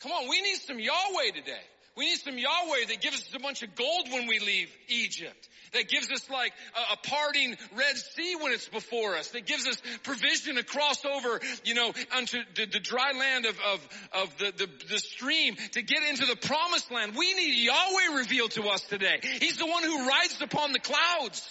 Come 0.00 0.12
on, 0.12 0.28
we 0.28 0.42
need 0.42 0.56
some 0.56 0.78
Yahweh 0.78 1.30
today. 1.34 1.64
We 1.96 2.06
need 2.06 2.18
some 2.18 2.36
Yahweh 2.36 2.86
that 2.88 3.00
gives 3.00 3.20
us 3.20 3.30
a 3.34 3.38
bunch 3.38 3.62
of 3.62 3.76
gold 3.76 4.08
when 4.10 4.26
we 4.26 4.40
leave 4.40 4.68
Egypt. 4.88 5.48
That 5.74 5.88
gives 5.88 6.10
us 6.10 6.28
like 6.28 6.52
a, 6.74 6.94
a, 6.94 6.96
parting 6.96 7.56
Red 7.76 7.96
Sea 7.96 8.34
when 8.40 8.52
it's 8.52 8.68
before 8.68 9.14
us. 9.14 9.28
That 9.28 9.46
gives 9.46 9.64
us 9.66 9.80
provision 10.02 10.56
to 10.56 10.64
cross 10.64 11.04
over, 11.04 11.40
you 11.64 11.74
know, 11.74 11.92
onto 12.16 12.38
the, 12.56 12.66
the 12.66 12.80
dry 12.80 13.12
land 13.12 13.46
of, 13.46 13.56
of, 13.60 13.88
of 14.12 14.38
the, 14.38 14.52
the, 14.56 14.70
the 14.90 14.98
stream 14.98 15.54
to 15.72 15.82
get 15.82 16.02
into 16.02 16.26
the 16.26 16.34
promised 16.34 16.90
land. 16.90 17.14
We 17.16 17.32
need 17.34 17.64
Yahweh 17.64 18.18
revealed 18.18 18.50
to 18.52 18.64
us 18.64 18.82
today. 18.82 19.20
He's 19.40 19.58
the 19.58 19.66
one 19.66 19.84
who 19.84 20.08
rides 20.08 20.40
upon 20.42 20.72
the 20.72 20.80
clouds. 20.80 21.48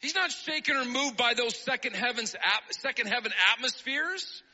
He's 0.00 0.14
not 0.14 0.30
shaken 0.30 0.76
or 0.76 0.84
moved 0.84 1.16
by 1.16 1.34
those 1.34 1.56
second 1.56 1.96
heavens, 1.96 2.36
second 2.70 3.08
heaven 3.08 3.32
atmospheres 3.56 4.44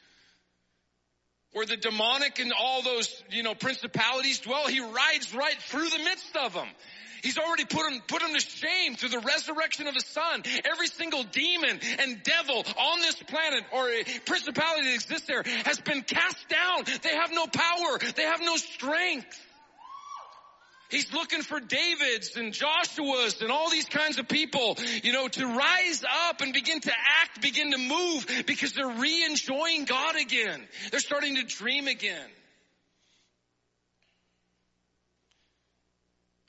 where 1.54 1.64
the 1.64 1.76
demonic 1.76 2.38
and 2.38 2.52
all 2.52 2.82
those, 2.82 3.22
you 3.30 3.42
know, 3.42 3.54
principalities 3.54 4.40
dwell, 4.40 4.66
he 4.68 4.80
rides 4.80 5.34
right 5.34 5.56
through 5.62 5.88
the 5.88 5.98
midst 5.98 6.36
of 6.36 6.52
them. 6.52 6.68
He's 7.22 7.38
already 7.38 7.64
put 7.64 7.90
him, 7.90 8.02
put 8.06 8.20
him 8.20 8.34
to 8.34 8.40
shame 8.40 8.96
through 8.96 9.08
the 9.08 9.20
resurrection 9.20 9.86
of 9.86 9.94
the 9.94 10.00
Son. 10.00 10.42
Every 10.70 10.88
single 10.88 11.22
demon 11.22 11.80
and 12.00 12.22
devil 12.22 12.62
on 12.76 13.00
this 13.00 13.14
planet 13.14 13.64
or 13.72 13.88
principality 14.26 14.88
that 14.88 14.94
exists 14.94 15.26
there 15.26 15.42
has 15.64 15.80
been 15.80 16.02
cast 16.02 16.48
down. 16.50 16.84
They 17.02 17.16
have 17.16 17.30
no 17.32 17.46
power. 17.46 17.98
They 18.14 18.24
have 18.24 18.40
no 18.42 18.56
strength. 18.56 19.40
He's 20.90 21.12
looking 21.12 21.42
for 21.42 21.60
Davids 21.60 22.36
and 22.36 22.52
Joshua's 22.52 23.40
and 23.40 23.50
all 23.50 23.70
these 23.70 23.86
kinds 23.86 24.18
of 24.18 24.28
people, 24.28 24.76
you 25.02 25.12
know, 25.12 25.28
to 25.28 25.46
rise 25.46 26.04
up 26.28 26.40
and 26.40 26.52
begin 26.52 26.80
to 26.80 26.92
act, 27.22 27.40
begin 27.40 27.72
to 27.72 27.78
move 27.78 28.44
because 28.46 28.72
they're 28.74 28.86
re-enjoying 28.86 29.86
God 29.86 30.16
again. 30.16 30.62
They're 30.90 31.00
starting 31.00 31.36
to 31.36 31.42
dream 31.42 31.88
again. 31.88 32.28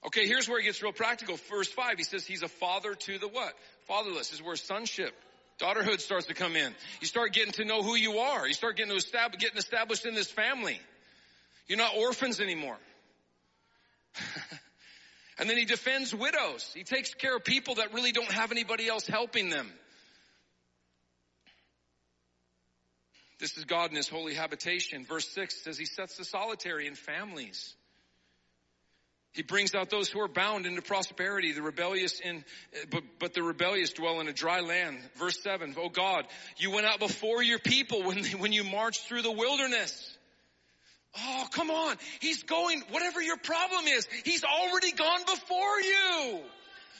Okay, 0.07 0.27
here's 0.27 0.47
where 0.47 0.59
it 0.59 0.63
gets 0.63 0.83
real 0.83 0.91
practical. 0.91 1.37
Verse 1.49 1.69
5, 1.69 1.97
he 1.97 2.03
says 2.03 2.25
he's 2.25 2.43
a 2.43 2.47
father 2.47 2.93
to 2.93 3.17
the 3.17 3.27
what? 3.27 3.53
Fatherless 3.87 4.33
is 4.33 4.41
where 4.41 4.55
sonship, 4.55 5.13
daughterhood 5.59 5.99
starts 5.99 6.27
to 6.27 6.35
come 6.35 6.55
in. 6.55 6.75
You 7.01 7.07
start 7.07 7.33
getting 7.33 7.53
to 7.53 7.65
know 7.65 7.81
who 7.81 7.95
you 7.95 8.19
are. 8.19 8.47
You 8.47 8.53
start 8.53 8.77
getting 8.77 8.91
to 8.91 8.97
establish, 8.97 9.41
getting 9.41 9.57
established 9.57 10.05
in 10.05 10.13
this 10.13 10.29
family. 10.29 10.79
You're 11.67 11.79
not 11.79 11.95
orphans 11.97 12.39
anymore. 12.39 12.77
and 15.39 15.49
then 15.49 15.57
he 15.57 15.65
defends 15.65 16.13
widows. 16.13 16.71
He 16.75 16.83
takes 16.83 17.13
care 17.13 17.35
of 17.35 17.43
people 17.43 17.75
that 17.75 17.93
really 17.93 18.11
don't 18.11 18.31
have 18.31 18.51
anybody 18.51 18.87
else 18.87 19.05
helping 19.07 19.49
them. 19.49 19.71
This 23.39 23.57
is 23.57 23.65
God 23.65 23.89
in 23.89 23.97
his 23.97 24.07
holy 24.07 24.33
habitation. 24.33 25.05
Verse 25.05 25.27
6 25.29 25.63
says 25.63 25.77
he 25.77 25.85
sets 25.85 26.17
the 26.17 26.23
solitary 26.23 26.87
in 26.87 26.95
families. 26.95 27.75
He 29.33 29.43
brings 29.43 29.75
out 29.75 29.89
those 29.89 30.07
who 30.07 30.21
are 30.21 30.29
bound 30.29 30.65
into 30.65 30.81
prosperity, 30.81 31.51
the 31.51 31.61
rebellious 31.61 32.21
in, 32.21 32.45
but, 32.89 33.03
but 33.19 33.33
the 33.33 33.43
rebellious 33.43 33.91
dwell 33.91 34.21
in 34.21 34.29
a 34.29 34.33
dry 34.33 34.61
land. 34.61 34.97
Verse 35.17 35.43
7, 35.43 35.75
oh 35.77 35.89
God, 35.89 36.25
you 36.55 36.71
went 36.71 36.85
out 36.85 36.99
before 36.99 37.43
your 37.43 37.59
people 37.59 38.03
when, 38.03 38.23
when 38.39 38.53
you 38.53 38.63
marched 38.63 39.01
through 39.01 39.23
the 39.23 39.31
wilderness. 39.31 40.14
Oh, 41.17 41.47
come 41.51 41.71
on. 41.71 41.95
He's 42.19 42.43
going, 42.43 42.83
whatever 42.89 43.21
your 43.21 43.37
problem 43.37 43.85
is, 43.85 44.07
he's 44.23 44.43
already 44.43 44.91
gone 44.91 45.21
before 45.25 45.81
you. 45.81 46.39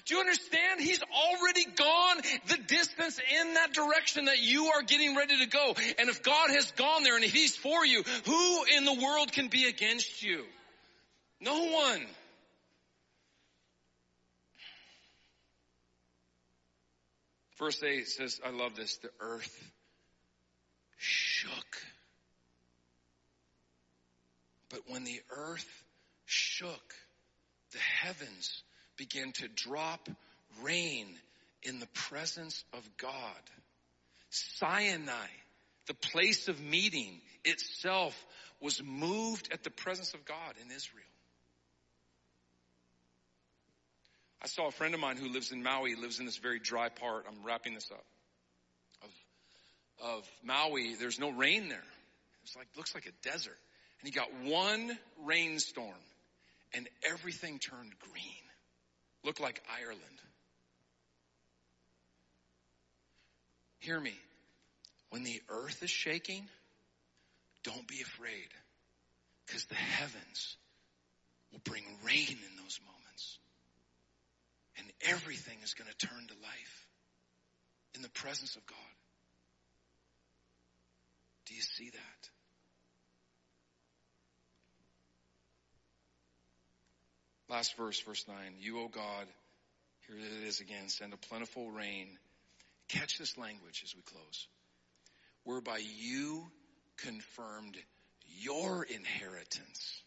Do 0.05 0.13
you 0.13 0.19
understand? 0.19 0.79
He's 0.79 1.01
already 1.01 1.65
gone 1.65 2.17
the 2.47 2.57
distance 2.67 3.19
in 3.41 3.55
that 3.55 3.73
direction 3.73 4.25
that 4.25 4.39
you 4.39 4.67
are 4.67 4.83
getting 4.83 5.15
ready 5.15 5.37
to 5.39 5.47
go. 5.47 5.73
And 5.97 6.09
if 6.09 6.21
God 6.21 6.51
has 6.51 6.71
gone 6.71 7.03
there 7.03 7.15
and 7.15 7.25
if 7.25 7.33
he's 7.33 7.55
for 7.55 7.85
you, 7.85 8.03
who 8.25 8.63
in 8.77 8.85
the 8.85 8.93
world 8.93 9.31
can 9.31 9.47
be 9.47 9.67
against 9.67 10.21
you? 10.21 10.43
No 11.41 11.65
one. 11.65 12.05
Verse 17.57 17.81
8 17.81 18.07
says, 18.07 18.41
I 18.45 18.51
love 18.51 18.75
this, 18.75 18.97
the 18.97 19.09
earth 19.19 19.71
shook 20.97 21.77
but 24.69 24.81
when 24.87 25.03
the 25.03 25.21
earth 25.29 25.83
shook, 26.25 26.93
the 27.71 27.79
heavens 27.79 28.63
began 28.97 29.31
to 29.33 29.47
drop 29.47 30.09
rain 30.61 31.07
in 31.63 31.79
the 31.79 31.87
presence 31.87 32.63
of 32.73 32.87
God. 32.97 33.41
Sinai, 34.29 35.27
the 35.87 35.93
place 35.93 36.47
of 36.47 36.61
meeting 36.61 37.21
itself 37.43 38.15
was 38.61 38.81
moved 38.83 39.49
at 39.51 39.63
the 39.63 39.69
presence 39.69 40.13
of 40.13 40.25
God 40.25 40.53
in 40.63 40.75
Israel. 40.75 41.03
I 44.41 44.47
saw 44.47 44.67
a 44.67 44.71
friend 44.71 44.93
of 44.93 44.99
mine 44.99 45.17
who 45.17 45.29
lives 45.29 45.51
in 45.51 45.63
Maui, 45.63 45.95
lives 45.95 46.19
in 46.19 46.25
this 46.25 46.37
very 46.37 46.59
dry 46.59 46.89
part. 46.89 47.25
I'm 47.27 47.43
wrapping 47.43 47.73
this 47.73 47.89
up. 47.91 48.05
Of, 49.03 49.09
of 50.03 50.29
Maui, 50.43 50.95
there's 50.95 51.19
no 51.19 51.31
rain 51.31 51.67
there. 51.67 51.83
It's 52.43 52.55
like, 52.55 52.67
looks 52.77 52.93
like 52.93 53.07
a 53.07 53.27
desert. 53.27 53.57
He 54.05 54.11
got 54.11 54.29
one 54.43 54.97
rainstorm 55.23 55.89
and 56.73 56.87
everything 57.09 57.57
turned 57.57 57.93
green. 57.99 58.43
Looked 59.23 59.39
like 59.39 59.61
Ireland. 59.81 59.99
Hear 63.79 63.99
me. 63.99 64.13
When 65.09 65.23
the 65.23 65.41
earth 65.49 65.81
is 65.81 65.89
shaking, 65.89 66.47
don't 67.63 67.87
be 67.87 68.01
afraid 68.01 68.47
because 69.47 69.65
the 69.65 69.75
heavens 69.75 70.57
will 71.51 71.61
bring 71.63 71.83
rain 72.05 72.27
in 72.29 72.57
those 72.61 72.79
moments. 72.85 73.39
And 74.77 74.87
everything 75.09 75.57
is 75.63 75.73
going 75.73 75.89
to 75.89 76.07
turn 76.07 76.27
to 76.27 76.33
life 76.43 76.87
in 77.95 78.03
the 78.03 78.09
presence 78.09 78.55
of 78.55 78.65
God. 78.67 78.77
Do 81.47 81.55
you 81.55 81.61
see 81.61 81.89
that? 81.89 82.29
Last 87.49 87.77
verse, 87.77 87.99
verse 87.99 88.25
9. 88.27 88.37
You, 88.59 88.79
O 88.79 88.87
God, 88.87 89.27
here 90.07 90.17
it 90.17 90.47
is 90.47 90.59
again, 90.59 90.89
send 90.89 91.13
a 91.13 91.17
plentiful 91.17 91.69
rain. 91.69 92.07
Catch 92.87 93.17
this 93.17 93.37
language 93.37 93.81
as 93.83 93.95
we 93.95 94.01
close. 94.01 94.47
Whereby 95.43 95.79
you 95.97 96.47
confirmed 96.97 97.77
your 98.41 98.83
inheritance 98.83 100.01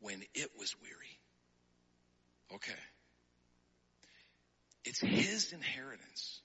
when 0.00 0.22
it 0.34 0.50
was 0.58 0.74
weary. 0.80 1.18
Okay. 2.54 2.72
It's 4.84 5.00
his 5.00 5.52
inheritance 5.52 6.40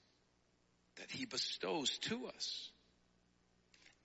that 0.96 1.10
he 1.10 1.24
bestows 1.24 1.96
to 2.02 2.26
us. 2.26 2.70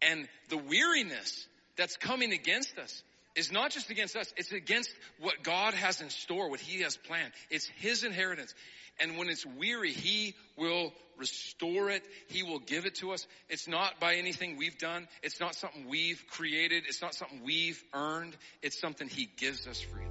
And 0.02 0.28
the 0.50 0.58
weariness 0.58 1.48
that's 1.76 1.98
coming 1.98 2.32
against 2.32 2.78
us 2.78 3.04
is 3.36 3.51
not 3.51 3.71
just 3.71 3.89
against 3.89 4.15
us, 4.15 4.34
it's 4.38 4.51
against 4.51 4.93
what 5.19 5.43
God 5.43 5.73
has 5.73 6.01
in 6.01 6.09
store, 6.09 6.49
what 6.49 6.59
he 6.59 6.82
has 6.82 6.97
planned. 6.97 7.32
It's 7.49 7.67
his 7.77 8.03
inheritance. 8.03 8.53
And 8.99 9.17
when 9.17 9.30
it's 9.30 9.45
weary, 9.45 9.93
he 9.93 10.36
will 10.57 10.91
restore 11.17 11.89
it. 11.89 12.03
He 12.27 12.43
will 12.43 12.59
give 12.59 12.86
it 12.86 12.95
to 12.95 13.11
us. 13.11 13.25
It's 13.49 13.67
not 13.67 13.99
by 13.99 14.15
anything 14.15 14.57
we've 14.57 14.77
done. 14.77 15.07
It's 15.23 15.39
not 15.39 15.55
something 15.55 15.88
we've 15.88 16.23
created. 16.32 16.84
It's 16.88 17.01
not 17.01 17.13
something 17.13 17.41
we've 17.43 17.82
earned. 17.93 18.36
It's 18.61 18.80
something 18.80 19.07
he 19.07 19.30
gives 19.38 19.67
us 19.67 19.80
freely. 19.80 20.05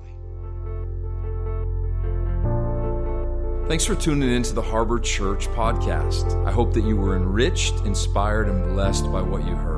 Thanks 3.68 3.84
for 3.84 3.94
tuning 3.94 4.30
in 4.30 4.42
to 4.44 4.54
the 4.54 4.62
Harbor 4.62 4.98
Church 4.98 5.46
podcast. 5.48 6.46
I 6.46 6.52
hope 6.52 6.72
that 6.72 6.84
you 6.84 6.96
were 6.96 7.14
enriched, 7.16 7.74
inspired, 7.84 8.48
and 8.48 8.64
blessed 8.72 9.04
by 9.12 9.20
what 9.20 9.46
you 9.46 9.54
heard. 9.54 9.77